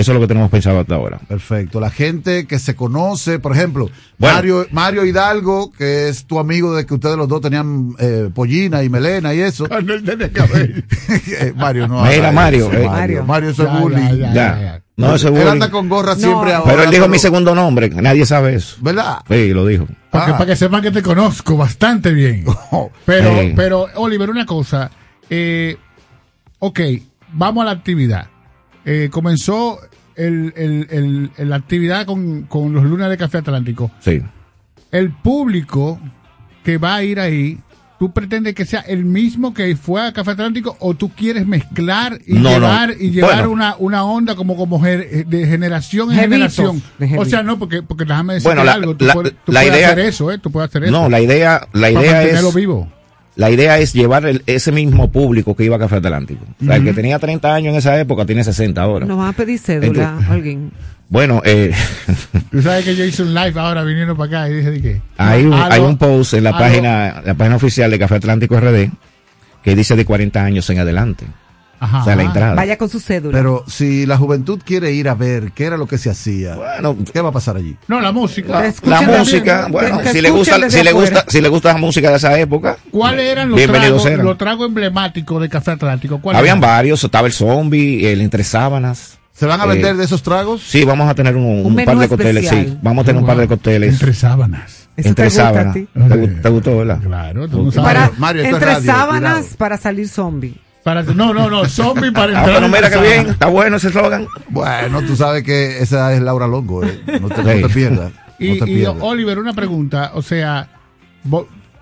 [0.00, 1.18] eso es lo que tenemos pensado hasta ahora.
[1.28, 1.80] Perfecto.
[1.80, 6.86] La gente que se conoce, por ejemplo, Mario, Mario Hidalgo, que es tu amigo de
[6.86, 9.66] que ustedes los dos tenían eh, pollina y melena y eso.
[11.40, 12.02] Eh, Mario, no.
[12.04, 12.86] Mira, Mario, eh.
[12.86, 13.24] Mario.
[13.24, 14.32] Mario, eso es bullying.
[14.32, 16.70] Ya, No, eso Él anda con gorra siempre ahora.
[16.70, 18.76] Pero él dijo mi segundo nombre, nadie sabe eso.
[18.80, 19.18] ¿Verdad?
[19.28, 19.86] Sí, lo dijo.
[20.10, 20.56] Para, que, ah.
[20.56, 22.44] sepan que te conozco bastante bien.
[22.72, 22.90] Oh.
[23.04, 24.90] Pero, pero, Oliver, una cosa.
[25.28, 25.76] Eh,
[26.58, 26.80] ok,
[27.32, 28.28] vamos a la actividad.
[28.84, 29.78] Eh, comenzó
[30.16, 33.90] el, el, el, la actividad con, con los lunes de Café Atlántico.
[34.00, 34.22] Sí.
[34.90, 36.00] El público
[36.64, 37.58] que va a ir ahí,
[37.98, 42.18] ¿tú pretendes que sea el mismo que fue a Café Atlántico o tú quieres mezclar
[42.26, 46.82] y llevar, Y llevar una, una onda como, como de generación en generación?
[47.18, 48.96] O sea, no, porque, porque déjame decir algo.
[48.96, 50.38] Tú, puedes, hacer eso, ¿eh?
[50.38, 50.92] Tú puedes hacer eso.
[50.92, 52.54] No, la idea, la idea es.
[52.54, 52.88] vivo
[53.36, 56.44] la idea es llevar ese mismo público que iba a Café Atlántico.
[56.60, 59.06] O sea, el que tenía 30 años en esa época tiene 60 ahora.
[59.06, 60.72] Nos van a pedir cédula alguien.
[61.08, 61.72] Bueno, eh,
[62.52, 65.44] tú sabes que yo hice un live ahora viniendo para acá y dije que hay
[65.44, 68.90] un, hay un post en la página la página oficial de Café Atlántico RD
[69.64, 71.26] que dice de 40 años en adelante.
[71.80, 72.54] Ajá, o sea, la entrada.
[72.54, 73.36] Vaya con su cédula.
[73.36, 76.94] Pero si la juventud quiere ir a ver qué era lo que se hacía, bueno,
[77.10, 77.74] ¿qué va a pasar allí?
[77.88, 78.72] No, la música.
[78.84, 82.16] La, música, bueno, si le gusta, si le gusta, si le gusta la música de
[82.16, 82.76] esa época.
[82.90, 86.20] ¿Cuáles eran los tragos, los tragos emblemáticos de Café Atlántico?
[86.32, 89.18] Habían varios, estaba el zombie, el entre sábanas.
[89.32, 90.62] ¿Se van a vender eh, de esos tragos?
[90.62, 92.76] Sí, vamos a tener un, par de cócteles, sí.
[92.82, 93.94] Vamos a tener un par de cócteles.
[93.94, 94.88] Entre sábanas.
[94.98, 95.74] Entre sábanas.
[95.74, 97.00] ¿Te, gustó, verdad?
[97.00, 100.56] Claro, tú Para, Mario, entre sábanas para salir zombie.
[100.82, 102.64] Para, no, no, no, zombie para ah, entrar.
[102.64, 104.26] Ah, mira que bien, está bueno ese slogan.
[104.48, 107.00] Bueno, tú sabes que esa es Laura Longo, eh.
[107.20, 108.12] no, te, no, te, pierdas.
[108.38, 110.68] Y, Oliver, una pregunta, o sea,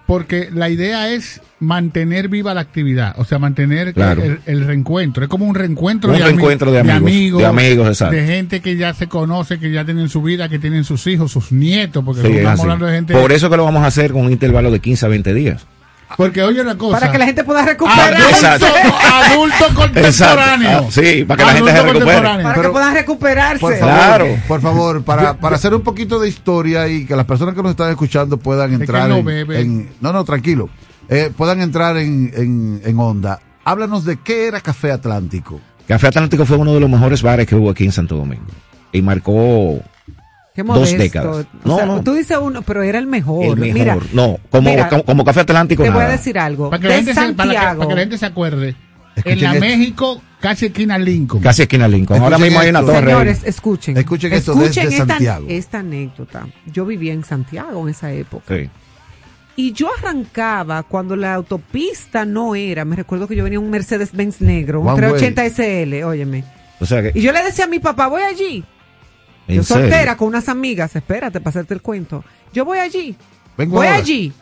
[0.07, 3.94] porque la idea es mantener viva la actividad, o sea, mantener
[4.46, 5.22] el, reencuentro.
[5.22, 9.07] Es como un reencuentro, de, reencuentro de, amigos, de, amigos, de gente que ya se
[9.07, 12.86] conoce, que ya tienen su vida, que tienen sus hijos, sus nietos, porque estamos hablando
[12.86, 13.14] de gente.
[13.14, 15.66] Por eso que lo vamos a hacer con un intervalo de 15 a 20 días.
[16.16, 16.98] Porque oye una cosa.
[16.98, 18.14] Para que la gente pueda recuperar.
[18.14, 18.66] Adulto,
[19.30, 20.70] adulto contemporáneo.
[20.70, 22.42] Ah, sí, para que la gente se recupere.
[22.42, 23.61] Para que puedan recuperarse.
[23.61, 24.26] Por favor, claro.
[24.48, 27.70] Por favor, para, para hacer un poquito de historia y que las personas que nos
[27.72, 30.68] están escuchando puedan entrar no, en, No, no, tranquilo.
[31.09, 33.40] Eh, puedan entrar en, en, en onda.
[33.64, 35.61] Háblanos de qué era Café Atlántico.
[35.86, 38.44] Café Atlántico fue uno de los mejores bares que hubo aquí en Santo Domingo.
[38.92, 39.80] Y marcó
[40.64, 41.46] dos décadas.
[41.64, 42.02] no, no.
[42.02, 43.59] Tú dices uno, pero era el mejor.
[43.59, 44.70] Mira, no, como,
[45.04, 45.82] como, Café Atlántico.
[45.82, 46.70] Te voy a decir algo.
[46.70, 48.76] Para que, la gente, se, para, que, la gente se acuerde.
[49.24, 51.42] en la México, casi esquina Lincoln.
[51.42, 52.22] Casi esquina Lincoln.
[52.22, 53.06] Ahora mismo hay una torre.
[53.11, 53.96] Señores, escuchen.
[53.96, 55.46] Escuchen esto desde esta, Santiago.
[55.48, 56.46] Esta anécdota.
[56.66, 58.54] Yo vivía en Santiago en esa época.
[58.56, 58.70] Sí.
[59.59, 62.84] Y yo arrancaba cuando la autopista no era.
[62.84, 66.44] Me recuerdo que yo venía un Mercedes Benz negro, un 380 SL, óyeme.
[66.78, 68.64] O sea que, y yo le decía a mi papá, voy allí.
[69.49, 72.24] Yo soltera con unas amigas, espérate para hacerte el cuento.
[72.53, 73.16] Yo voy allí.
[73.57, 74.32] voy allí.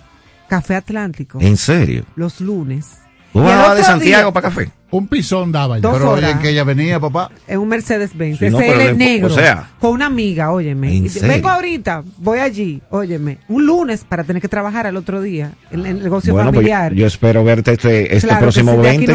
[0.48, 1.38] Café Atlántico.
[1.40, 2.04] ¿En serio?
[2.14, 2.98] Los lunes.
[3.32, 4.70] ¿Tú de Santiago para café?
[4.90, 5.92] Un pisón daba yo.
[5.92, 7.30] Pero oye, que ella venía, papá.
[7.46, 8.38] En un Mercedes Benz.
[8.38, 9.26] Sí, negro.
[9.26, 9.68] O sea.
[9.80, 11.02] Con una amiga, óyeme.
[11.22, 13.38] Vengo ahorita, voy allí, óyeme.
[13.48, 16.94] Un lunes para tener que trabajar al otro día en, el negocio bueno, pues familiar.
[16.94, 19.12] yo espero verte este, este próximo 20.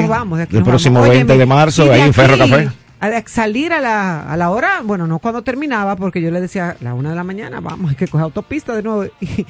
[0.52, 2.70] el próximo 20 de marzo, ahí en Ferro Café
[3.02, 6.78] a salir a la, a la hora, bueno, no cuando terminaba, porque yo le decía,
[6.82, 9.06] la una de la mañana, vamos, hay que coger autopista de nuevo.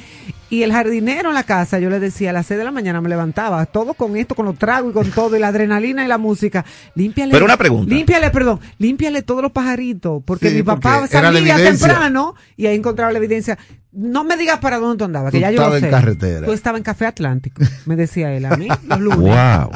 [0.50, 3.00] Y, el jardinero en la casa, yo le decía, a las seis de la mañana
[3.00, 6.10] me levantaba, todo con esto, con los tragos y con todo, y la adrenalina y
[6.10, 6.66] la música.
[6.94, 7.32] Límpiale.
[7.32, 7.96] Pero una pregunta.
[7.96, 13.20] Límpiale, perdón, límpiale todos los pajaritos, porque mi papá salía temprano y ahí encontraba la
[13.20, 13.58] evidencia.
[13.94, 16.46] No me digas para dónde tú andabas, que ya yo estaba en carretera.
[16.46, 19.20] Tú estabas en Café Atlántico, me decía él a mí, los lunes.
[19.62, 19.72] Wow.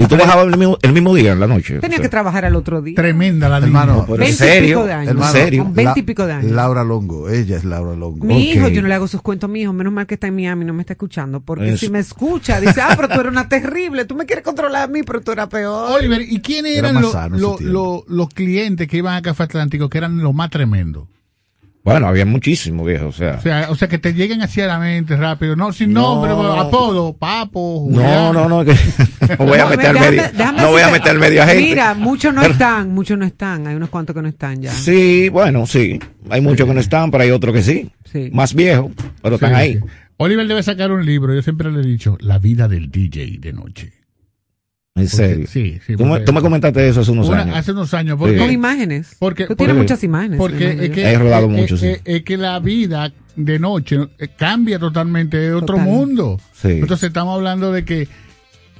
[0.00, 1.80] ¿Y tú bajabas el mismo, el mismo día, en la noche?
[1.80, 2.94] Tenía que trabajar al otro día.
[2.94, 4.06] Tremenda la Hermano.
[4.20, 4.86] ¿en serio?
[4.86, 5.64] Hermano, ¿En serio?
[5.64, 6.52] Con 20 y pico de años.
[6.52, 8.24] Laura Longo, ella es Laura Longo.
[8.24, 10.36] Mi hijo, yo no le hago sus cuentos, mi hijo, menos mal que está en
[10.36, 11.78] Miami, no me está escuchando, porque Eso.
[11.78, 14.86] si me escucha, dice, ah, pero tú eres una terrible, tú me quieres controlar a
[14.88, 15.90] mí, pero tú eras peor.
[15.92, 20.18] Oliver, ¿y quiénes Era eran los- los clientes que iban a Café Atlántico que eran
[20.18, 21.08] los más tremendos?
[21.84, 23.36] Bueno, había muchísimo, viejo, o sea.
[23.38, 25.56] O sea, o sea, que te lleguen así a la mente rápido.
[25.56, 26.02] No, sin No.
[26.02, 28.34] nombre, pero apodo, papo, No, Julián.
[28.34, 28.74] no, no, que
[29.38, 31.62] no voy a No, meter déjame- medio, déjame no voy a meter media gente.
[31.62, 34.72] Mira, muchos no Pero- están, muchos no están, hay unos cuantos que no están ya.
[34.72, 35.98] Sí, bueno, sí.
[36.28, 37.90] Hay muchos que no están, pero hay otros que sí.
[38.04, 38.28] Sí.
[38.34, 39.74] Más viejos, pero Sí, están ahí.
[39.74, 39.80] sí.
[40.18, 43.52] Oliver debe sacar un libro, yo siempre le he dicho, La vida del DJ de
[43.54, 43.92] noche.
[45.00, 45.46] En serio.
[45.48, 47.56] sí, sí, Tú, me, porque- tú me comentaste eso hace unos Una- años.
[47.56, 48.16] Hace unos años.
[48.18, 49.16] Porque, Con imágenes.
[49.18, 50.38] Porque, Tú tienes porque- muchas imágenes.
[50.38, 51.86] Porque es que, He rodado es- mucho, es- sí.
[51.86, 53.98] es- es que la vida de noche
[54.36, 55.84] cambia totalmente de otro Total.
[55.84, 56.40] mundo.
[56.54, 56.68] Sí.
[56.72, 58.08] Entonces estamos hablando de que,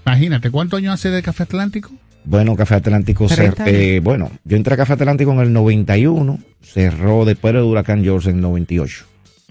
[0.04, 1.90] imagínate, ¿cuántos años hace de Café Atlántico?
[2.24, 3.74] Bueno, Café Atlántico, cer- 30 años.
[3.76, 8.30] eh, bueno, yo entré a Café Atlántico en el 91, cerró después del huracán George
[8.30, 9.04] en el 98.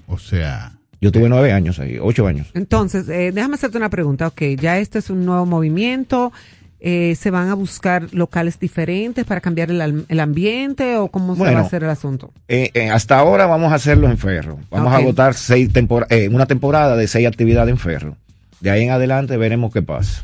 [0.08, 2.48] O sea, Yo tuve nueve años ahí, ocho años.
[2.56, 4.26] Entonces, eh, déjame hacerte una pregunta.
[4.28, 6.34] Ok, ya este es un nuevo movimiento.
[6.80, 11.36] Eh, ¿Se van a buscar locales diferentes para cambiar el, al- el ambiente o cómo
[11.36, 12.32] se va a hacer el asunto?
[12.48, 14.60] Eh, eh, hasta ahora vamos a hacerlo en Ferro.
[14.70, 18.16] Vamos a agotar seis tempora- eh, una temporada de seis actividades en Ferro.
[18.60, 20.24] De ahí en adelante veremos qué pasa.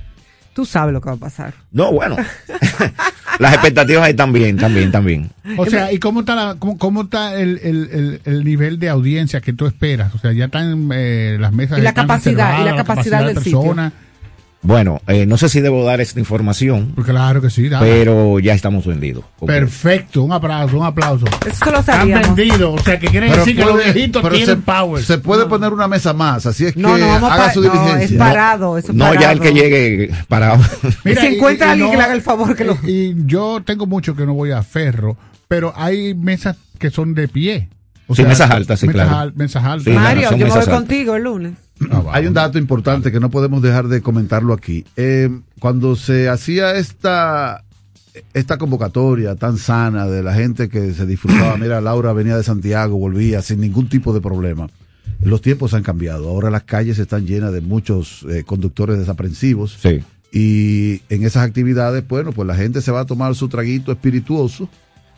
[0.54, 1.56] Tú sabes lo que va a pasar.
[1.72, 2.16] No, bueno.
[3.40, 5.32] Las expectativas ahí también, también, también.
[5.58, 8.90] o sea, ¿y cómo está, la- cómo, cómo está el, el, el, el nivel de
[8.90, 10.14] audiencia que tú esperas?
[10.14, 13.34] O sea, ya están eh, las mesas Y la están capacidad, y la capacidad de
[13.34, 13.92] del sitio.
[14.66, 17.86] Bueno, eh, no sé si debo dar esta información, Pues claro que sí, dale.
[17.86, 19.26] pero ya estamos vendidos.
[19.46, 21.26] Perfecto, un aplauso, un aplauso.
[21.46, 22.34] Eso lo sabíamos.
[22.36, 25.04] vendidos, o sea, que quiere Pero decir que los puede- viejitos pero tienen se, power.
[25.04, 28.06] se puede poner una mesa más, así es que No, no, haga su no, diligencia.
[28.06, 29.64] es parado, eso es No, ya el que parado.
[29.70, 30.64] llegue parado.
[31.06, 34.16] Y si encuentra alguien que le haga el favor que lo- Y, yo tengo mucho
[34.16, 35.18] que no voy a ferro,
[35.50, 37.68] pero hay mesas que son de pie.
[38.08, 39.20] O Sí, mesas altas, sí, mesas claro.
[39.24, 39.84] al- mesas altas.
[39.86, 40.68] Sí, no, Mario, yo me voy altas.
[40.74, 41.54] contigo el lunes.
[41.92, 42.04] Ah.
[42.12, 44.86] Hay un dato importante que no podemos dejar de comentarlo aquí.
[44.96, 45.30] Eh,
[45.60, 47.64] cuando se hacía esta,
[48.34, 52.98] esta convocatoria tan sana de la gente que se disfrutaba, mira, Laura venía de Santiago,
[52.98, 54.68] volvía sin ningún tipo de problema.
[55.22, 56.28] Los tiempos han cambiado.
[56.30, 59.78] Ahora las calles están llenas de muchos eh, conductores desaprensivos.
[59.82, 60.02] Sí.
[60.32, 64.68] Y en esas actividades, bueno, pues la gente se va a tomar su traguito espirituoso.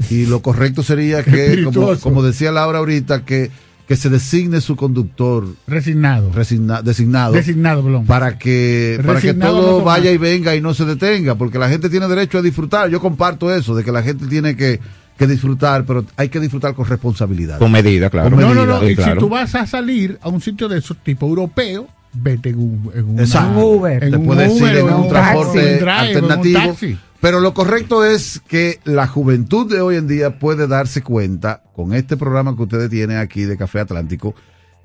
[0.09, 3.49] Y lo correcto sería que, como, como decía Laura ahorita, que,
[3.88, 6.32] que se designe su conductor Resignado.
[6.34, 8.06] resigna- designado Designado, Blon.
[8.06, 11.70] para que para que todo no vaya y venga y no se detenga, porque la
[11.70, 12.90] gente tiene derecho a disfrutar.
[12.90, 14.80] Yo comparto eso, de que la gente tiene que,
[15.18, 17.60] que disfrutar, pero hay que disfrutar con responsabilidad.
[17.60, 18.32] Con medida, claro.
[18.32, 18.66] Con no, medida.
[18.66, 18.80] no, no.
[18.80, 19.14] Sí, y claro.
[19.14, 22.92] si tú vas a salir a un sitio de esos tipo europeo, vete en un,
[22.96, 23.60] en una- Exacto.
[23.68, 24.04] Un Uber.
[24.04, 26.60] en Te un puedes Uber ir en un transporte en un drive, en un alternativo.
[26.72, 26.98] taxi.
[27.26, 31.91] Pero lo correcto es que la juventud de hoy en día puede darse cuenta, con
[31.95, 34.36] este programa que ustedes tienen aquí de Café Atlántico,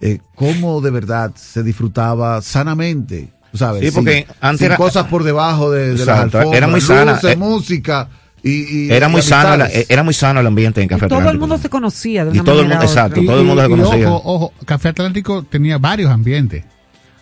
[0.00, 3.28] eh, cómo de verdad se disfrutaba sanamente.
[3.52, 3.84] ¿Sabes?
[3.84, 6.56] Sí, porque Sin- antes sin era- cosas por debajo de, de las alfombras.
[6.56, 8.08] era muy sana, luces, eh, música
[8.42, 11.18] y, y- Era y muy sano, la- era muy sano el ambiente en Café Todo
[11.18, 11.46] el Atlántico.
[11.46, 13.20] mundo se conocía de Y una todo el manera mundo- exacto.
[13.22, 14.10] todo el mundo se y conocía.
[14.10, 16.64] ojo, ojo, Café Atlántico tenía varios ambientes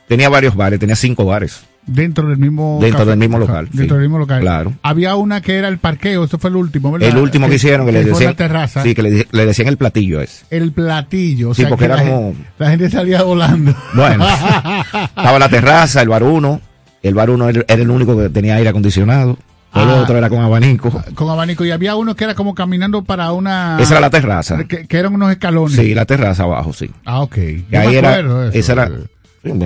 [0.07, 1.61] Tenía varios bares, tenía cinco bares.
[1.89, 4.01] Dentro del mismo Dentro del mismo local, Dentro sí.
[4.01, 4.41] del mismo local.
[4.41, 4.73] Claro.
[4.83, 7.09] Había una que era el parqueo, eso fue el último, ¿verdad?
[7.09, 8.31] El último que hicieron, que, le fue decían.
[8.31, 8.83] la terraza.
[8.83, 10.45] Sí, que le, le decían el platillo ese.
[10.51, 11.51] El platillo.
[11.51, 13.75] o Sí, sea porque que era la, como- gente, la gente salía volando.
[13.95, 14.25] Bueno,
[14.93, 16.61] estaba la terraza, el bar uno.
[17.03, 19.39] El bar uno era el único que tenía aire acondicionado.
[19.75, 20.01] Lo Ah.
[20.03, 20.91] otro era con abanico.
[21.15, 21.65] con abanico.
[21.65, 23.77] Y había uno que era como caminando para una.
[23.81, 24.65] Esa era la terraza.
[24.65, 25.77] Que, que eran unos escalones.
[25.77, 26.91] Sí, la terraza abajo, sí.
[27.05, 27.37] Ah, ok.
[27.37, 28.19] Yo me ahí era.
[28.19, 28.45] eso.
[28.53, 28.91] Esa era.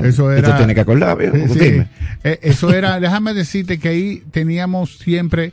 [0.05, 1.59] Eso Esto era- tiene que acordar, viejo, Sí, sí.
[1.59, 1.89] dime.
[2.25, 5.53] Eh, eso era, déjame decirte que ahí teníamos siempre,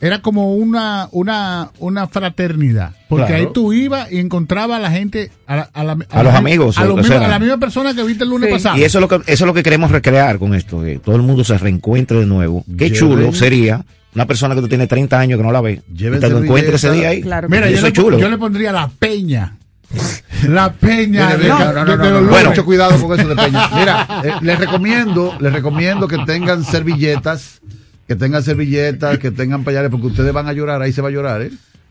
[0.00, 2.90] era como una, una, una fraternidad.
[3.08, 3.42] Porque Claro.
[3.42, 6.34] ahí tú ibas y encontrabas a la gente, a, la- a la- A la los
[6.34, 8.54] amigos, a, o los sea, mismos- a la misma persona que viste el lunes Sí.
[8.54, 8.78] pasado.
[8.78, 11.14] Y eso es lo que eso es lo que queremos recrear con esto, que todo
[11.14, 12.64] el mundo se reencuentre de nuevo.
[12.76, 15.80] Qué Lleven- chulo sería una persona que tú tienes 30 años que no la ves.
[15.94, 17.22] Y te lo encuentres ese día ahí.
[17.22, 17.48] Claro.
[17.48, 18.18] Mira, Y yo eso le, es chulo.
[18.18, 19.56] yo le pondría la peña.
[20.48, 21.26] La peña.
[21.26, 22.48] Mire, mire, de- no, no, no, de- no, de no, los no, lunes.
[22.48, 23.68] mucho cuidado con eso de Peña.
[23.74, 27.60] Mira, eh, les recomiendo, les recomiendo que tengan servilletas,
[28.08, 31.12] que tengan servilletas, que tengan pañales, porque ustedes van a llorar, ahí se va a
[31.12, 31.50] llorar, ¿eh?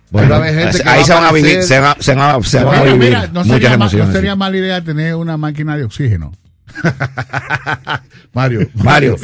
[0.09, 2.11] Bueno, gente ahí va se van a vivir, se van, se
[2.59, 4.13] a- van vivir mira, no muchas sería, ma- no emociones.
[4.13, 6.33] sería mala idea tener una máquina de oxígeno.
[8.33, 9.15] Mario, Mario,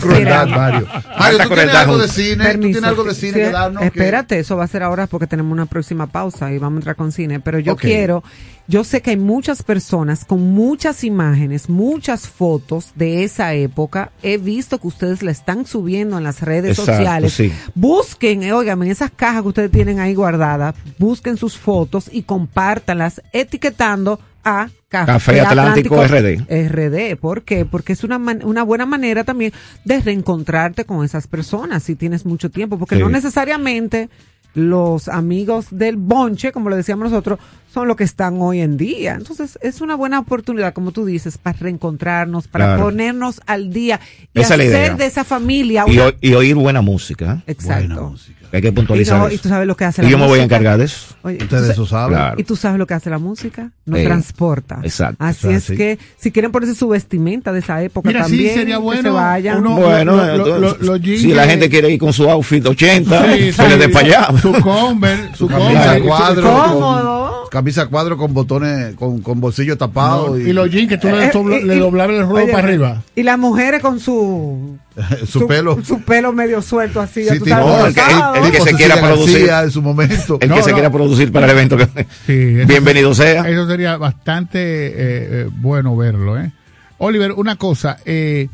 [0.00, 0.86] crueldad, Mario.
[1.18, 2.36] Mario, ¿tú tienes algo de cine?
[2.36, 2.70] ¿Tú Permiso.
[2.72, 3.82] tienes algo de cine Sí, que darnos?
[3.82, 6.96] Espérate, eso va a ser ahora porque tenemos una próxima pausa y vamos a entrar
[6.96, 7.38] con cine.
[7.40, 8.24] Pero yo quiero,
[8.66, 14.10] yo sé que hay muchas personas con muchas imágenes, muchas fotos de esa época.
[14.22, 17.32] He visto que ustedes la están subiendo en las redes Exacto, sociales.
[17.32, 17.52] sí.
[17.76, 22.22] Busquen, eh, óigame, en esas cajas que ustedes tienen ahí guardadas, busquen sus fotos y
[22.24, 26.46] compártanlas etiquetando a Café Atlántico RD.
[26.48, 27.16] RD.
[27.16, 27.64] ¿Por qué?
[27.64, 29.52] Porque es una, man- una buena manera también
[29.84, 33.00] de reencontrarte con esas personas si tienes mucho tiempo, porque Sí.
[33.02, 34.08] no necesariamente
[34.54, 37.38] los amigos del bonche, como lo decíamos nosotros,
[37.72, 39.14] son los que están hoy en día.
[39.14, 42.82] Entonces es una buena oportunidad, como tú dices, para reencontrarnos, para Claro.
[42.84, 44.00] ponernos al día
[44.34, 47.42] y Esa es la hacer de esa familia Y, o- y oír buena música.
[47.46, 47.52] ¿eh?
[47.52, 48.14] Exacto.
[48.52, 49.36] Hay que Y, puntualizar no, eso.
[49.36, 51.14] y tú sabes lo que hace Y la yo me voy a encargar de eso.
[51.22, 52.16] Oye, Ustedes eso sa- saben.
[52.16, 52.40] Claro.
[52.40, 53.70] ¿Y tú sabes lo que hace la música?
[53.86, 54.80] Nos Eh, transporta.
[54.82, 55.24] exacto.
[55.24, 59.02] Así es que si quieren ponerse su vestimenta de esa época Mira, sí, también, que
[59.02, 59.58] se vayan.
[59.58, 63.24] uno- Bueno, lo- lo- lo- entonces, si la gente quiere ir con su outfit 80,
[63.36, 63.68] Sí, se sí.
[63.68, 64.40] le dé para allá.
[64.42, 66.00] Su Converse, su Converse.
[66.00, 66.42] cuadro.
[66.52, 67.29] Cómodo.
[67.50, 70.30] Camisa cuadro con botones, con, con bolsillo tapado.
[70.30, 73.02] No, y los jeans que tú le, Eh, y- le doblabas el oye, para arriba.
[73.16, 74.78] Y las mujeres con su
[75.26, 75.78] su pelo.
[75.84, 78.34] su pelo medio suelto así, ya Sí, tú tipo- sabes, No, el que- rosado.
[78.36, 79.50] el- el que tipo se quiera producir.
[79.50, 80.38] En su momento.
[80.40, 80.74] El No, que se no.
[80.76, 81.86] quiera producir para el evento, que
[82.26, 82.34] Sí,
[82.66, 83.48] bienvenido sea.
[83.48, 86.52] Eso sería bastante eh, eh, bueno verlo, ¿eh?
[86.98, 88.48] Oliver, una cosa, eh,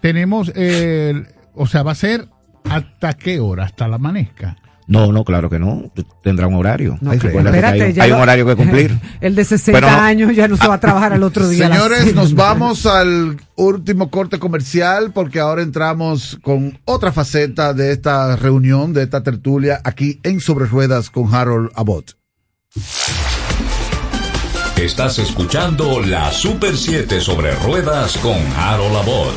[0.00, 1.24] tenemos, eh,
[1.54, 2.26] o sea, va a ser
[2.68, 4.56] hasta qué hora, hasta la amanezca.
[4.86, 5.92] No, no, claro que no.
[6.20, 6.98] Tendrá un horario.
[7.00, 8.98] No, Ay, que- recuerda que espérate, hay, ya hay lo- un horario que cumplir.
[9.20, 11.68] El de 60 Pero no- años ya no se va a trabajar al otro día.
[11.68, 18.34] Señores, nos vamos al último corte comercial porque ahora entramos con otra faceta de esta
[18.34, 22.16] reunión, de esta tertulia aquí en Sobre Ruedas con Harold Abbott.
[24.76, 29.36] Estás escuchando la Super 7 sobre ruedas con Harold Abbott.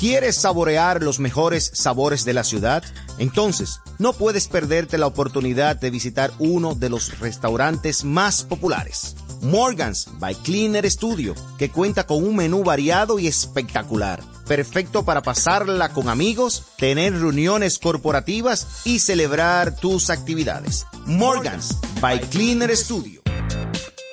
[0.00, 2.82] ¿Quieres saborear los mejores sabores de la ciudad?
[3.18, 9.14] Entonces, no puedes perderte la oportunidad de visitar uno de los restaurantes más populares.
[9.42, 14.22] Morgans by Cleaner Studio, que cuenta con un menú variado y espectacular.
[14.48, 20.86] Perfecto para pasarla con amigos, tener reuniones corporativas y celebrar tus actividades.
[21.04, 23.20] Morgans by Cleaner Studio.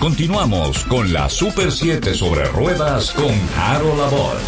[0.00, 4.38] Continuamos con la Super 7 sobre ruedas con Harold Abbott.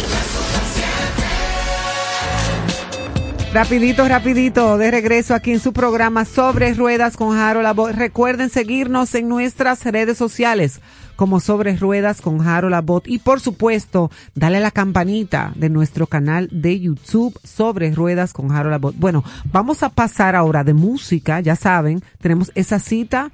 [3.53, 7.95] Rapidito, rapidito, de regreso aquí en su programa Sobre Ruedas con Harold Abbott.
[7.95, 10.79] Recuerden seguirnos en nuestras redes sociales
[11.17, 16.07] como Sobre Ruedas con Harold Abbott y por supuesto, dale a la campanita de nuestro
[16.07, 18.95] canal de YouTube Sobre Ruedas con Harold Abbott.
[18.97, 23.31] Bueno, vamos a pasar ahora de música, ya saben, tenemos esa cita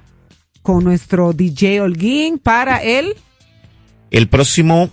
[0.68, 3.14] con nuestro DJ Holguín para el
[4.10, 4.90] El próximo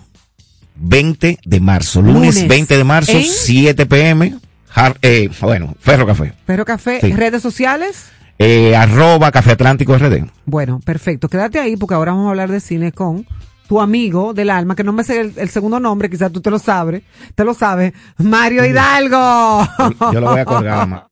[0.76, 2.48] 20 de marzo, lunes, Lunes.
[2.48, 3.22] 20 de marzo, ¿En?
[3.24, 4.38] 7 pm.
[4.74, 6.32] Har- eh, bueno, Ferro Café.
[6.46, 7.12] Perro Café, Sí.
[7.12, 8.06] redes sociales.
[8.38, 10.24] Eh, arroba Café Atlántico RD.
[10.46, 11.28] Bueno, perfecto.
[11.28, 13.26] Quédate ahí porque ahora vamos a hablar de cine con
[13.68, 16.50] tu amigo del alma, que no me sé el, el segundo nombre, quizás tú te
[16.50, 17.02] lo sabes,
[17.34, 19.68] te lo sabes, Mario Hidalgo.
[20.10, 21.06] Yo lo voy a colgar, ma.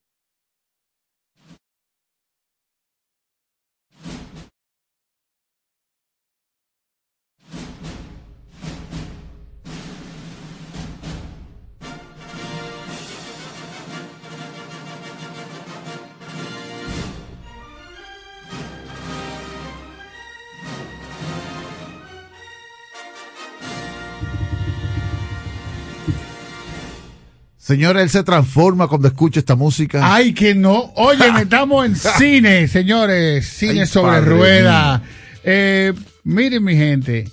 [27.64, 30.14] Señora, él se transforma cuando escucha esta música.
[30.14, 30.92] Ay, que no.
[30.96, 33.48] Oye, estamos en cine, señores.
[33.48, 35.02] Cine Ay, sobre rueda.
[35.42, 35.94] Eh,
[36.24, 37.26] miren, mi gente,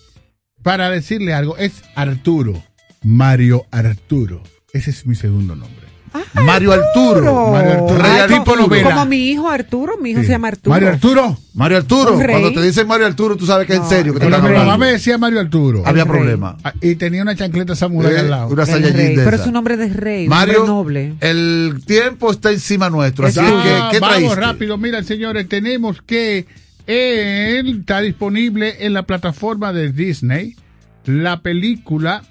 [0.63, 2.63] para decirle algo, es Arturo,
[3.03, 4.41] Mario Arturo.
[4.71, 5.80] Ese es mi segundo nombre.
[6.33, 7.51] Mario Arturo.
[7.51, 8.03] Mario Arturo.
[8.03, 8.89] Ay, tipo como, novela.
[8.89, 10.25] como mi hijo Arturo, mi hijo Sí.
[10.27, 10.69] se llama Arturo.
[10.73, 11.37] Mario Arturo.
[11.53, 12.19] Mario Arturo.
[12.19, 12.39] Rey.
[12.41, 14.13] Cuando te dicen Mario Arturo, tú sabes que es en serio.
[14.13, 14.85] Que te Pero están mi mamá hablando.
[14.85, 15.83] me decía Mario Arturo.
[15.85, 16.11] Había rey.
[16.11, 16.57] problema.
[16.63, 18.47] Ah, Y tenía una chancleta samurai Eh, al lado.
[18.47, 19.43] una El Saiyajin rey, de pero esa.
[19.43, 21.13] es un hombre de rey, Mario, noble.
[21.21, 23.27] el tiempo está encima nuestro.
[23.27, 24.35] Así Ah, que, ¿qué vamos traíste?
[24.35, 26.45] rápido, mira señores, tenemos que
[26.87, 30.55] él está disponible en la plataforma de Disney
[31.05, 32.21] la película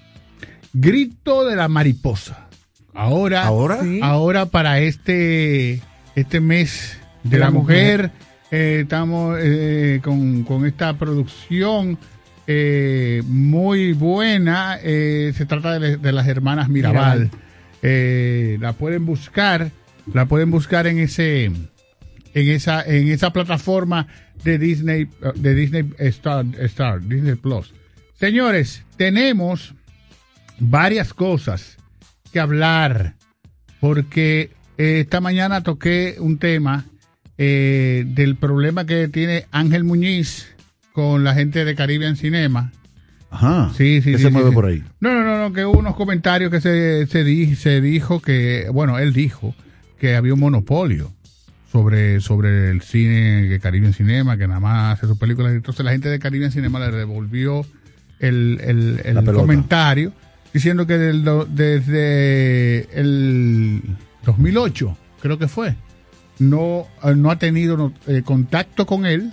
[0.72, 2.46] Grito de la Mariposa.
[2.94, 3.82] Ahora, ¿Ahora?
[3.82, 4.00] Sí.
[4.02, 5.80] ahora para este,
[6.16, 8.10] este mes de, la, mujer,
[8.50, 11.98] eh, estamos eh, con, con esta producción
[12.46, 14.78] eh, muy buena.
[14.82, 17.30] eh, se trata de, de las hermanas Mirabal.
[17.82, 18.60] Mirabal.
[18.60, 19.70] La pueden buscar,
[20.12, 21.64] la pueden buscar en ese, en
[22.34, 24.06] esa, en esa plataforma
[24.44, 27.72] de Disney, de Disney Star, Star, Disney Plus.
[28.18, 29.74] Señores, tenemos
[30.58, 31.78] varias cosas
[32.32, 33.14] que hablar
[33.80, 36.84] porque eh, esta mañana toqué un tema
[37.38, 40.54] eh, del problema que tiene Ángel Muñiz
[40.92, 42.72] con la gente de Caribbean Cinema.
[43.30, 43.70] Ajá.
[43.76, 44.54] Sí, sí, ¿Qué sí, se sí, mueve sí.
[44.54, 44.82] por ahí?
[45.00, 48.66] No, no, no, no, que hubo unos comentarios que se, se, di- se dijo que,
[48.72, 49.54] bueno, él dijo
[49.98, 51.12] que había un monopolio
[51.70, 55.52] sobre, sobre el cine de Caribbean Cinema, que nada más hace sus películas.
[55.52, 57.64] Entonces la gente de Caribbean Cinema le devolvió
[58.18, 60.12] el, el- el comentario
[60.52, 63.82] diciendo que desde el
[64.24, 65.74] 2008, creo que fue,
[66.38, 69.32] no, eh, no ha tenido eh, contacto con él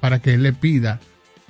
[0.00, 1.00] para que él le pida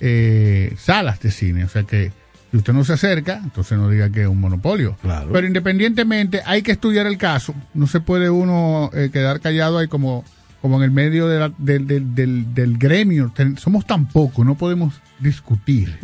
[0.00, 1.64] eh, salas de cine.
[1.64, 2.12] O sea que
[2.50, 4.96] si usted no se acerca, entonces no diga que es un monopolio.
[5.02, 5.30] Claro.
[5.32, 7.54] Pero independientemente, hay que estudiar el caso.
[7.74, 10.24] No se puede uno eh, quedar callado ahí como,
[10.62, 13.32] como en el medio de la- del, del- del- del gremio.
[13.34, 15.98] Ten- somos tan pocos, no podemos discutir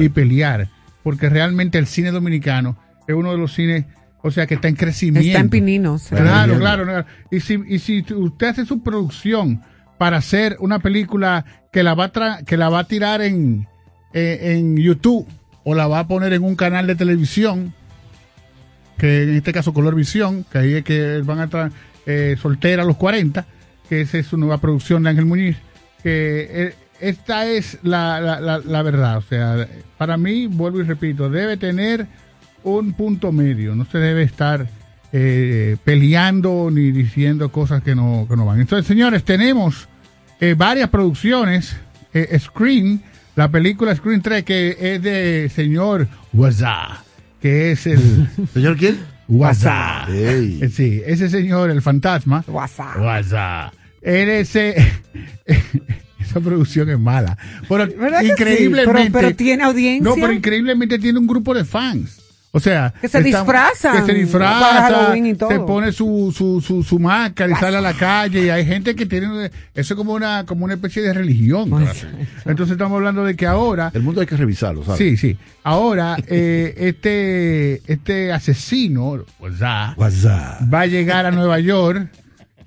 [0.00, 0.68] y pelear.
[1.02, 2.76] Porque realmente el cine dominicano
[3.06, 3.86] es uno de los cines,
[4.22, 5.26] o sea, que está en crecimiento.
[5.26, 6.08] Está en pininos.
[6.08, 7.06] Claro, claro, claro.
[7.30, 9.62] Y si, y si usted hace su producción
[9.98, 13.66] para hacer una película que la va a, tra- que la va a tirar en,
[14.12, 15.26] eh, en YouTube
[15.64, 17.72] o la va a poner en un canal de televisión,
[18.98, 21.70] que en este caso Color Visión, que ahí es que van a tra-
[22.06, 23.46] eh, Soltera a los 40,
[23.88, 25.56] que esa es su nueva producción de Ángel Muñiz,
[26.02, 29.18] que eh, esta es la, la, la, la verdad.
[29.18, 29.66] O sea,
[29.98, 32.06] para mí, vuelvo y repito, debe tener
[32.62, 34.66] un punto medio, no se debe estar
[35.12, 38.60] eh, peleando ni diciendo cosas que no, que no van.
[38.60, 39.88] Entonces, señores, tenemos
[40.40, 41.76] eh, varias producciones.
[42.12, 43.02] Eh, Screen,
[43.36, 47.02] la película Screen 3, que es de señor Waza,
[47.40, 48.28] que es el...
[48.52, 48.98] ¿Señor quién?
[49.28, 50.06] Waza.
[50.06, 52.44] Sí, ese señor, el fantasma.
[52.48, 52.96] WhatsApp.
[52.98, 53.72] Waza.
[54.02, 54.74] Él ese...
[56.30, 57.36] Esa producción es mala.
[57.68, 57.86] Pero
[58.22, 58.92] increíblemente...
[58.92, 60.08] Pero- pero tiene audiencia.
[60.08, 62.20] No, pero increíblemente tiene un grupo de fans.
[62.52, 67.52] O sea, Que se disfrazan que se disfraza, se pone su, su, su, su máscara
[67.52, 70.64] y sale a la calle y hay gente que tiene eso es como una como
[70.64, 71.70] una especie de religión.
[72.44, 74.98] Entonces estamos hablando de que ahora El mundo hay que revisarlo, ¿sabes?
[74.98, 75.36] Sí, sí.
[75.62, 79.24] Ahora, eh, este, este asesino
[79.62, 80.74] ah, WhatsApp.
[80.74, 82.08] va a llegar a Nueva York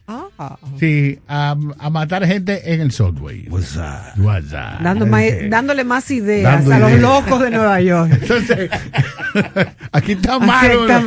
[0.05, 0.57] Ah.
[0.79, 3.47] sí, a, a matar gente en el subway.
[3.49, 4.17] WhatsApp.
[4.19, 4.81] WhatsApp.
[4.81, 8.11] Dando más- Eh, dándole más ideas Dando a los locos de Nueva York.
[8.21, 8.69] Entonces,
[9.93, 10.81] aquí está Aquí malo.
[10.81, 10.99] está-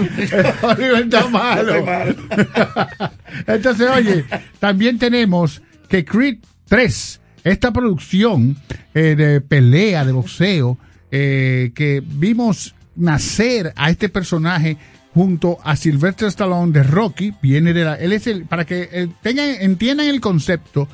[0.63, 0.69] ¿no?
[0.69, 1.75] Oliver está malo.
[3.47, 4.25] Entonces, oye,
[4.59, 6.39] también tenemos que Creed
[6.69, 8.57] 3, esta producción
[8.95, 10.79] eh, de pelea, de boxeo,
[11.11, 14.79] eh, que vimos nacer a este personaje
[15.17, 19.09] junto a Sylvester Stallone de Rocky, viene de la, él es el, para que eh,
[19.23, 20.87] tengan, entiendan el concepto,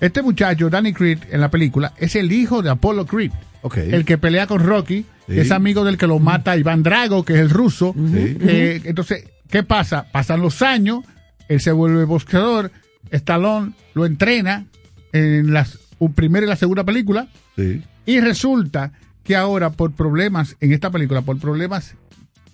[0.00, 3.32] este muchacho, Danny Creed, en la película, es el hijo de Apollo Creed.
[3.74, 5.38] El que pelea con Rocky, Sí.
[5.40, 7.94] es amigo del que lo mata Iván Drago, que es el ruso.
[8.14, 10.06] Eh, entonces, ¿qué pasa?
[10.10, 11.04] Pasan los años,
[11.48, 12.70] él se vuelve boxeador,
[13.10, 14.64] Stallone lo entrena
[15.12, 15.66] en la
[16.14, 17.82] primera y la segunda película, Sí.
[18.06, 21.94] y resulta que ahora por problemas en esta película, por problemas,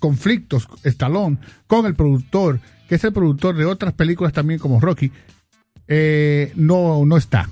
[0.02, 1.38] conflictos, Stallone
[1.68, 5.12] con el productor, que es el productor de otras películas también como Rocky,
[5.86, 7.48] eh, no, no está.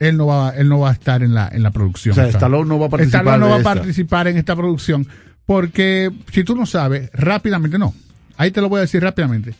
[0.00, 2.10] Él no va, él no va a estar en la, en la producción.
[2.10, 2.26] O sea.
[2.26, 5.06] Stallone no va a participar Stallone no va a participar en esta producción
[5.46, 7.94] porque si tú no sabes, rápidamente no.
[8.36, 9.54] Ahí te lo voy a decir rápidamente.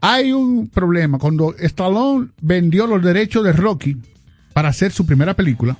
[0.00, 3.96] Hay un problema cuando Stallone vendió los derechos de Rocky
[4.52, 5.76] para hacer su primera película.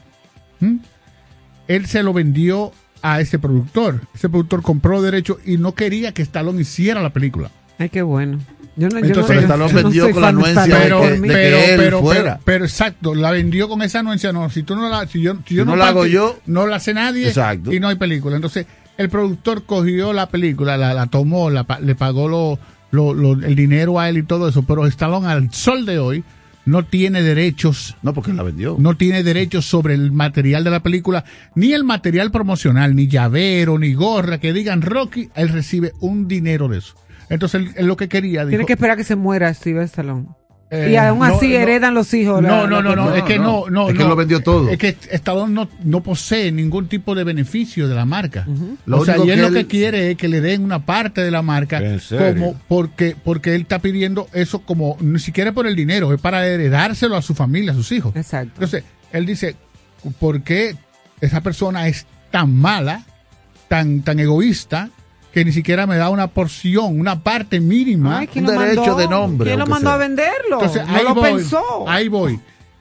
[1.69, 2.73] Él se lo vendió
[3.03, 4.01] a ese productor.
[4.15, 7.51] Ese productor compró derechos y no quería que Stallone hiciera la película.
[7.79, 8.39] Ay, qué bueno.
[8.77, 10.89] Yo no, yo Entonces, no, Stallone yo no vendió con la de anuencia Stallone de
[10.89, 12.41] pero, por que- de pero, él pero, fuera.
[12.45, 14.33] pero, exacto, la vendió con esa anuencia.
[14.33, 16.67] No, si tú no la, si yo, si yo Si no la hago yo, no
[16.67, 17.73] la hace nadie Exacto.
[17.73, 18.37] y no hay película.
[18.37, 24.19] Entonces, el productor cogió la película, la, tomó, le pagó lo, el dinero a él
[24.19, 26.25] y todo eso, pero Stallone al sol de hoy
[26.65, 27.97] no tiene derechos.
[28.03, 28.77] No, porque la vendió.
[28.79, 33.79] No tiene derechos sobre el material de la película, ni el material promocional, ni llavero,
[33.79, 36.95] ni gorra, que digan Rocky, él recibe un dinero de eso.
[37.29, 38.47] Entonces él, lo que quería.
[38.47, 40.29] Tiene que esperar a que se muera Steve Stallone.
[40.73, 42.41] Eh, y aún así heredan los hijos.
[42.41, 43.89] No, no, no, no, es que no, no.
[43.89, 44.69] Es que lo vendió todo.
[44.69, 48.47] Es que Stallone no, no posee ningún tipo de beneficio de la marca.
[48.89, 51.43] O sea, y él, lo que quiere es que le den una parte de la
[51.43, 56.21] marca como porque, porque él está pidiendo eso como, ni siquiera por el dinero, es
[56.21, 58.15] para heredárselo a su familia, a sus hijos.
[58.15, 58.53] Exacto.
[58.55, 59.57] Entonces, él dice,
[60.21, 60.77] ¿por qué
[61.21, 63.05] esa persona es tan mala,
[63.69, 64.91] tan, tan egoísta,
[65.33, 69.51] que ni siquiera me da una porción, una parte mínima, un derecho de nombre.
[69.51, 70.61] ¿Quién lo mandó a venderlo?
[70.61, 71.89] Entonces, no ahí lo voy, pensó.
[71.89, 72.41] Ahí voy.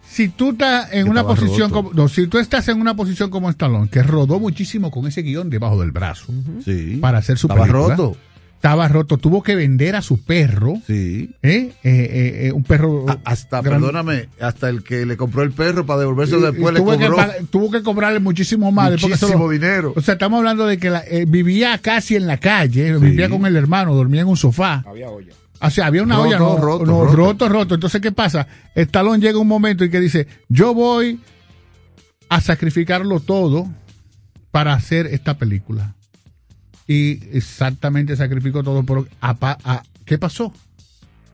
[0.09, 3.49] Si tú estás en una posición como, no, si tú estás en una posición como
[3.49, 6.33] Stallone, que rodó muchísimo con ese guion debajo del brazo,
[6.65, 6.97] sí.
[6.99, 8.17] para hacer su Estaba roto
[8.59, 10.73] estaba roto, tuvo que vender a su perro.
[10.85, 11.33] Sí.
[11.41, 11.71] ¿eh?
[11.81, 13.05] Eh, eh, un perro.
[13.23, 17.15] hasta, perdóname, hasta el que le compró el perro para devolverse después le cobró.
[17.15, 19.01] Que, tuvo que cobrarle muchísimo más.
[19.01, 19.93] Muchísimo dinero.
[19.95, 23.95] O sea, estamos hablando de que vivía casi en la calle, vivía con el hermano,
[23.95, 24.83] dormía en un sofá.
[24.85, 25.31] Había olla.
[25.61, 27.75] O sea, había una olla no, roto, roto, roto, roto.
[27.75, 28.45] Entonces, ¿qué pasa?
[28.75, 31.21] El talón llega un momento y que dice, yo voy
[32.27, 33.69] a sacrificarlo todo
[34.51, 35.95] para hacer esta película
[36.89, 38.83] y exactamente sacrificó todo.
[38.83, 40.51] Pero, a, ¿Qué pasó?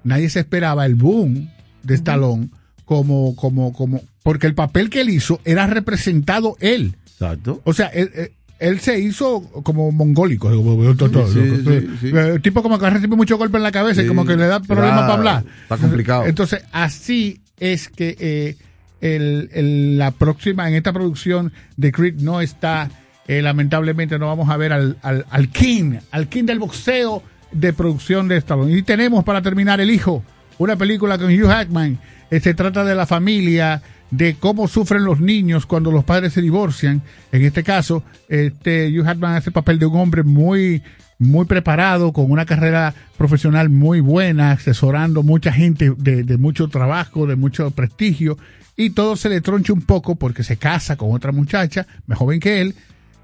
[0.04, 1.50] Nadie se esperaba el boom
[1.82, 2.50] de Stallone
[2.84, 6.98] como, como, como, porque el papel que él hizo era representado él.
[7.08, 7.62] Exacto.
[7.64, 10.52] O sea, él, se hizo como mongólico.
[10.52, 14.60] El tipo como que recibe mucho golpe en la cabeza y como que le da
[14.60, 15.46] problemas para hablar.
[15.64, 16.26] Está complicado.
[16.26, 18.58] Entonces, así es que eh,
[19.00, 22.90] el, la próxima, en esta producción de Creed no está
[23.28, 28.28] eh, lamentablemente no vamos a ver al, al, King, al King del boxeo de producción
[28.28, 28.78] de Stallone.
[28.78, 30.24] Y tenemos para terminar El Hijo,
[30.58, 31.98] una película con Hugh Hackman.
[32.30, 36.42] Eh, se trata de la familia, de cómo sufren los niños cuando los padres se
[36.42, 37.02] divorcian.
[37.32, 40.84] En este caso, este, Hugh Hackman hace el papel de un hombre muy,
[41.18, 47.26] muy preparado, con una carrera profesional muy buena, asesorando mucha gente de, de mucho trabajo,
[47.26, 48.38] de mucho prestigio.
[48.78, 52.40] Y todo se le troncha un poco porque se casa con otra muchacha, más joven
[52.40, 52.76] que él,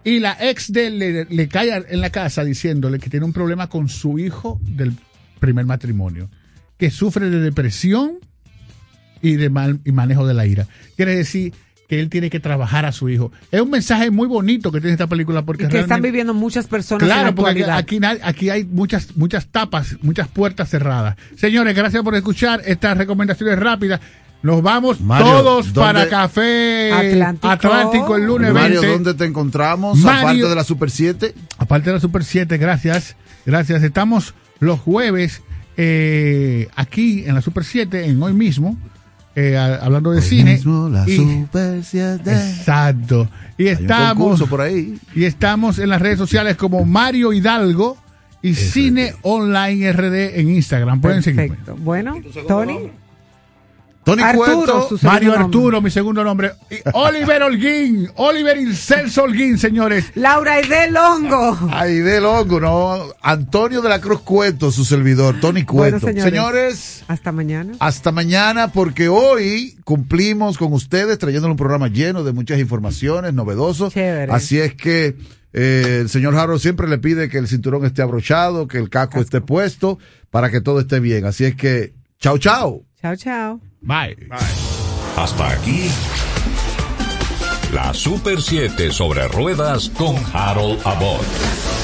[0.04, 3.68] y la ex de él le, cae en la casa diciéndole que tiene un problema
[3.68, 4.94] con su hijo del
[5.40, 6.30] primer matrimonio,
[6.78, 8.20] que sufre de depresión
[9.22, 10.68] y de mal y manejo de la ira.
[10.96, 11.54] Quiere decir
[11.88, 13.34] que él tiene que trabajar a su hijo.
[13.52, 17.04] Es un mensaje muy bonito que tiene esta película porque que están viviendo muchas personas.
[17.04, 21.18] Claro, porque aquí, aquí hay muchas muchas tapas, muchas puertas cerradas.
[21.36, 24.00] Señores, gracias por escuchar estas recomendaciones rápidas.
[24.44, 26.92] Nos vamos todos para Café
[27.42, 28.16] Atlántico.
[28.16, 30.04] el lunes Mario, ¿dónde te encontramos?
[30.04, 31.36] aparte de la Super 7.
[31.58, 33.16] Aparte de la Super 7, gracias.
[33.46, 33.84] Gracias.
[33.84, 35.42] Estamos los jueves
[35.78, 38.78] eh, aquí en la Super 7, en hoy mismo,
[39.36, 40.60] eh, hablando de cine.
[40.90, 42.32] la Super 7.
[42.32, 43.30] Exacto.
[43.58, 44.98] Y estamos, por ahí.
[45.16, 47.98] y estamos en las redes sociales como Mario Hidalgo
[48.42, 51.00] y Cine Online RD en Instagram.
[51.00, 51.58] Pueden seguirme.
[51.78, 52.16] Bueno,
[52.48, 52.92] Tony.
[54.04, 56.52] Tony Arturo, Mario Arturo, mi segundo nombre.
[56.72, 60.06] Y Oliver Holguín, Oliver Celso Holguín, señores.
[60.16, 61.58] Laura Aide Longo.
[61.72, 62.98] Aide Longo, no.
[63.22, 66.00] Antonio de la Cruz Cueto, su servidor, Tony Cueto.
[66.00, 67.74] señores, Hasta mañana.
[67.80, 73.94] Hasta mañana, porque hoy cumplimos con ustedes trayéndole un programa lleno de muchas informaciones, novedosos.
[74.30, 75.16] Así es que
[75.54, 79.12] eh, el señor Harold siempre le pide que el cinturón esté abrochado, que el casco,
[79.12, 79.22] casco.
[79.24, 80.00] esté puesto,
[80.30, 81.26] para que todo esté bien.
[81.26, 82.84] Así es que, chao, chao.
[83.02, 83.60] Chao, chao.
[83.82, 84.16] Bye.
[85.18, 85.90] Hasta aquí.
[87.74, 91.81] La Super 7 sobre ruedas con Harold Abbott.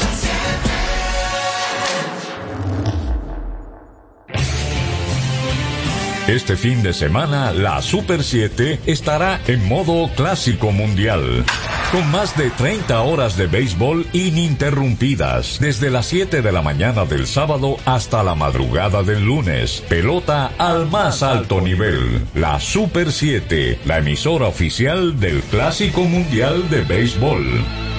[6.28, 11.46] Este fin de semana, la Super 7 estará en modo clásico mundial
[11.92, 17.28] con más de 30 horas de béisbol ininterrumpidas, desde las 7 de la mañana del
[17.28, 19.82] sábado hasta la madrugada del lunes.
[19.88, 22.26] Pelota al más alto nivel.
[22.36, 27.97] La Super 7, la emisora oficial del Clásico Mundial de Béisbol.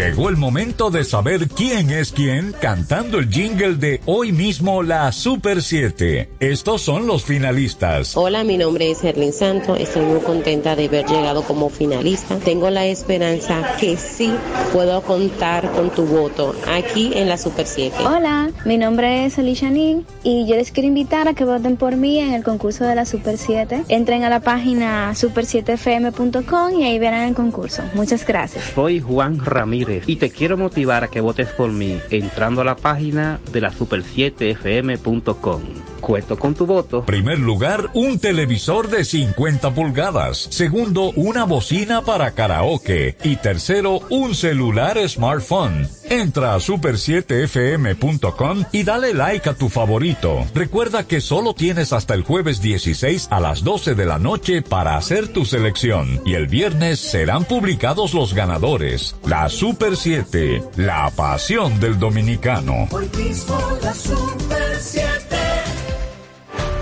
[0.00, 5.12] Llegó el momento de saber quién es quién cantando el jingle de hoy mismo la
[5.12, 6.30] Super 7.
[6.40, 8.16] Estos son los finalistas.
[8.16, 9.76] Hola, mi nombre es Erlin Santo.
[9.76, 12.38] Estoy muy contenta de haber llegado como finalista.
[12.38, 14.32] Tengo la esperanza que sí
[14.72, 17.94] puedo contar con tu voto aquí en la Super 7.
[18.02, 21.96] Hola, mi nombre es Alicia Ning y yo les quiero invitar a que voten por
[21.96, 23.84] mí en el concurso de la Super 7.
[23.88, 27.82] Entren a la página super7fm.com y ahí verán el concurso.
[27.92, 28.64] Muchas gracias.
[28.74, 32.76] Soy Juan Ramírez y te quiero motivar a que votes por mí entrando a la
[32.76, 35.62] página de la super7fm.com.
[36.10, 37.06] Cuento con tu voto.
[37.06, 40.48] Primer lugar, un televisor de 50 pulgadas.
[40.50, 43.16] Segundo, una bocina para karaoke.
[43.22, 45.88] Y tercero, un celular smartphone.
[46.08, 50.44] Entra a super7fm.com y dale like a tu favorito.
[50.52, 54.96] Recuerda que solo tienes hasta el jueves 16 a las 12 de la noche para
[54.96, 56.20] hacer tu selección.
[56.26, 59.14] Y el viernes serán publicados los ganadores.
[59.28, 62.88] La Super 7, la pasión del dominicano.
[62.90, 65.49] Hoy mismo la Super 7.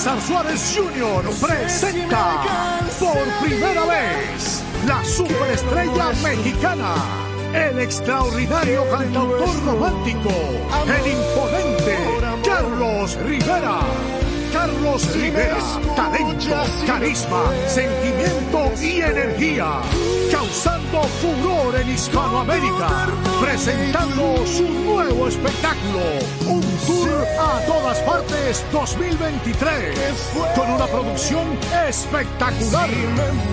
[0.00, 1.22] César Suárez Jr.
[1.46, 6.94] presenta por primera vez la superestrella mexicana,
[7.52, 10.30] el extraordinario cantautor romántico,
[10.86, 11.98] el imponente
[12.42, 13.80] Carlos Rivera.
[14.52, 15.58] Carlos Rivera,
[15.94, 19.80] talento, carisma, sentimiento y energía,
[20.30, 23.06] causando furor en Hispanoamérica,
[23.40, 26.00] presentando su nuevo espectáculo,
[26.46, 31.46] un tour a todas partes 2023, con una producción
[31.88, 32.90] espectacular.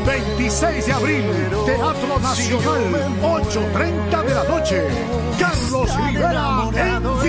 [0.06, 1.26] 26 de abril,
[1.66, 2.84] Teatro Nacional,
[3.22, 4.84] 8.30 de la noche.
[5.40, 6.70] Carlos Rivera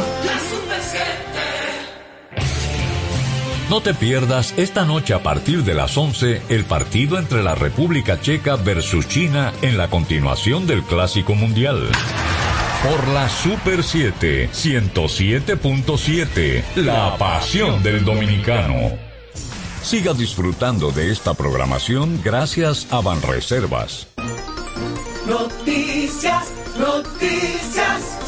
[3.70, 8.22] No te pierdas esta noche a partir de las 11 el partido entre la República
[8.22, 11.90] Checa versus China en la continuación del Clásico Mundial.
[12.84, 18.92] Por la Super 7, 107.7, la pasión del dominicano.
[19.82, 24.10] Siga disfrutando de esta programación gracias a Banreservas.
[25.28, 27.77] Noticias, noticias.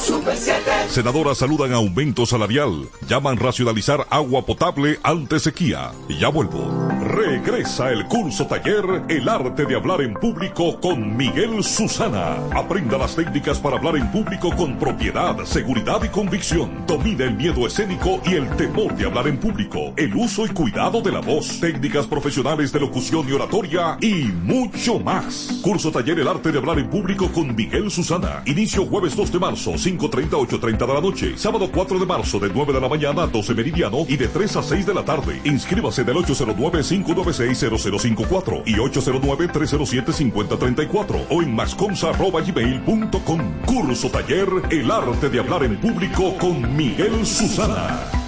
[0.09, 0.61] Super 7.
[0.89, 2.89] Senadoras saludan aumento salarial.
[3.07, 5.91] Llaman racionalizar agua potable ante sequía.
[6.09, 6.89] Ya vuelvo.
[6.99, 12.37] Regresa el curso taller El arte de hablar en público con Miguel Susana.
[12.55, 16.85] Aprenda las técnicas para hablar en público con propiedad, seguridad y convicción.
[16.87, 19.93] Domina el miedo escénico y el temor de hablar en público.
[19.95, 21.59] El uso y cuidado de la voz.
[21.59, 25.59] Técnicas profesionales de locución y oratoria y mucho más.
[25.61, 28.41] Curso taller El arte de hablar en público con Miguel Susana.
[28.47, 31.37] Inicio jueves 2 de marzo, 5.30 8.30 de la noche.
[31.37, 34.57] Sábado 4 de marzo de 9 de la mañana a 12 meridiano y de 3
[34.57, 35.41] a 6 de la tarde.
[35.43, 43.39] Inscríbase del 809-596-0054 y 809-307-5034 o en mascomsa.gmail.com.
[43.65, 48.18] Curso taller El arte de hablar en público con Miguel Susana.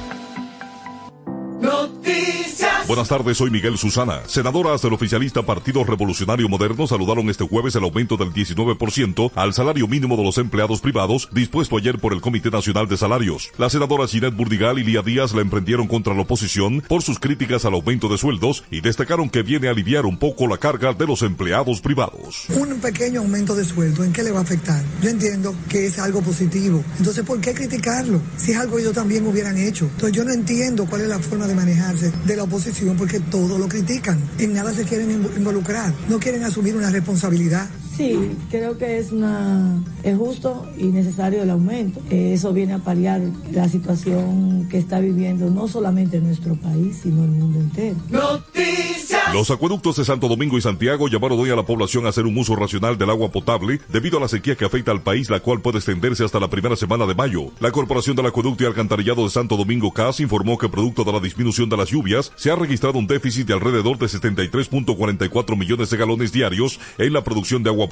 [2.92, 4.20] Buenas tardes, soy Miguel Susana.
[4.28, 9.88] Senadoras del oficialista Partido Revolucionario Moderno saludaron este jueves el aumento del 19% al salario
[9.88, 13.50] mínimo de los empleados privados dispuesto ayer por el Comité Nacional de Salarios.
[13.58, 17.64] Las senadoras Ginette Burdigal y Lía Díaz la emprendieron contra la oposición por sus críticas
[17.64, 21.08] al aumento de sueldos y destacaron que viene a aliviar un poco la carga de
[21.08, 22.48] los empleados privados.
[22.50, 24.84] Un pequeño aumento de sueldo, ¿en qué le va a afectar?
[25.02, 26.84] Yo entiendo que es algo positivo.
[26.98, 28.22] Entonces, ¿por qué criticarlo?
[28.36, 29.86] Si es algo que ellos también hubieran hecho.
[29.86, 33.58] Entonces, yo no entiendo cuál es la forma de manejarse de la oposición porque todo
[33.58, 34.20] lo critican.
[34.38, 35.94] En nada se quieren involucrar.
[36.10, 37.68] No quieren asumir una responsabilidad.
[38.02, 42.02] Sí, creo que es una es justo y necesario el aumento.
[42.10, 43.22] Eso viene a paliar
[43.52, 47.98] la situación que está viviendo no solamente nuestro país, sino el mundo entero.
[48.10, 49.34] Noticias.
[49.34, 52.38] Los acueductos de Santo Domingo y Santiago llamaron hoy a la población a hacer un
[52.38, 55.62] uso racional del agua potable debido a la sequía que afecta al país, la cual
[55.62, 57.52] puede extenderse hasta la primera semana de mayo.
[57.60, 61.20] La Corporación del Acueducto y Alcantarillado de Santo Domingo CAS informó que producto de la
[61.20, 65.98] disminución de las lluvias se ha registrado un déficit de alrededor de 73.44 millones de
[65.98, 67.91] galones diarios en la producción de agua potable.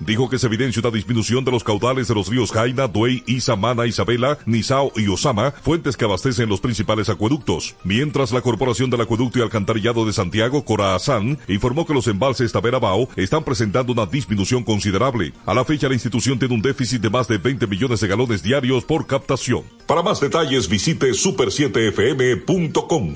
[0.00, 3.56] Dijo que se evidencia una disminución de los caudales de los ríos Jaina, Duey, Isa,
[3.56, 7.76] Mana, Isabela, Nizao y Osama, fuentes que abastecen los principales acueductos.
[7.84, 13.08] Mientras la Corporación del Acueducto y Alcantarillado de Santiago, Corazán, informó que los embalses Taberabao
[13.16, 15.32] están presentando una disminución considerable.
[15.44, 18.42] A la fecha, la institución tiene un déficit de más de 20 millones de galones
[18.42, 19.64] diarios por captación.
[19.86, 23.14] Para más detalles, visite super7fm.com.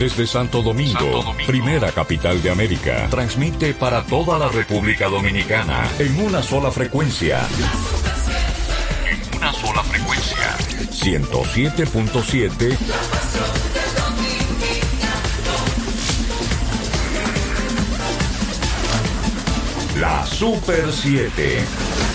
[0.00, 5.86] Desde Santo Domingo, Santo Domingo, primera capital de América, transmite para toda la República Dominicana
[5.98, 7.46] en una sola frecuencia.
[9.04, 10.56] En una sola frecuencia.
[10.90, 12.78] 107.7
[20.00, 22.09] La Super 7.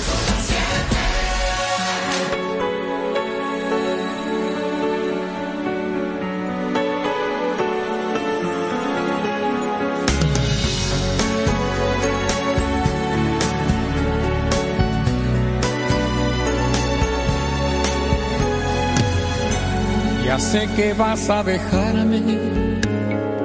[20.36, 22.22] Ya sé que vas a dejarme,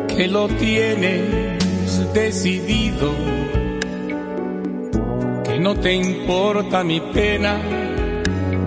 [0.09, 3.12] que lo tienes decidido,
[5.45, 7.61] que no te importa mi pena,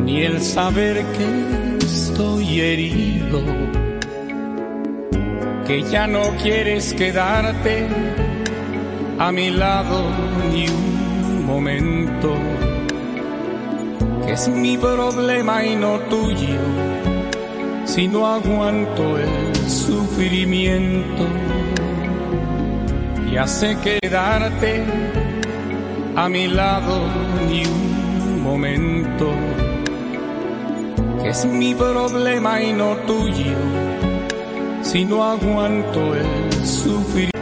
[0.06, 3.42] ni el saber que estoy herido,
[5.68, 7.90] que ya no quieres quedarte
[9.20, 10.02] a mi lado
[10.54, 12.34] ni un momento,
[14.26, 17.03] que es mi problema y no tuyo
[17.94, 21.28] si no aguanto el sufrimiento.
[23.32, 24.84] Ya sé quedarte
[26.16, 26.96] a mi lado
[27.48, 29.30] ni un momento,
[31.22, 33.60] que es mi problema y no tuyo,
[34.82, 37.34] si no aguanto el sufrimiento.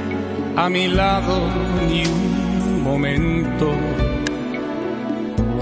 [0.57, 1.39] A mi lado
[1.89, 3.71] ni un momento,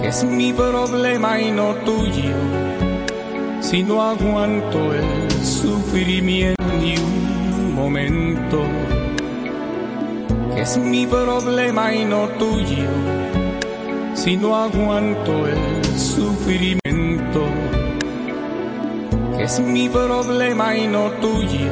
[0.02, 2.69] que es mi problema y no tuyo
[3.70, 8.64] si no aguanto el sufrimiento ni un momento,
[10.56, 12.90] que es mi problema y no tuyo,
[14.16, 17.46] si no aguanto el sufrimiento,
[19.38, 21.72] que es mi problema y no tuyo,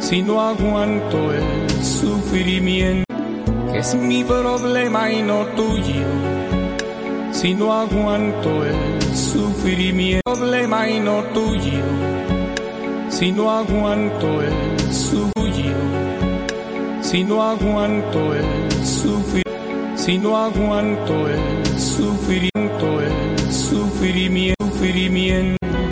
[0.00, 3.14] si no aguanto el sufrimiento,
[3.70, 6.06] que es mi problema y no tuyo.
[7.32, 8.91] Si no aguanto el
[9.62, 11.84] sufrimiento, problema y no tuyo,
[13.08, 15.76] si no aguanto el suyo,
[17.00, 25.61] si no aguanto el sufrimiento, si no aguanto el sufrimiento, el sufrimiento, sufrimiento,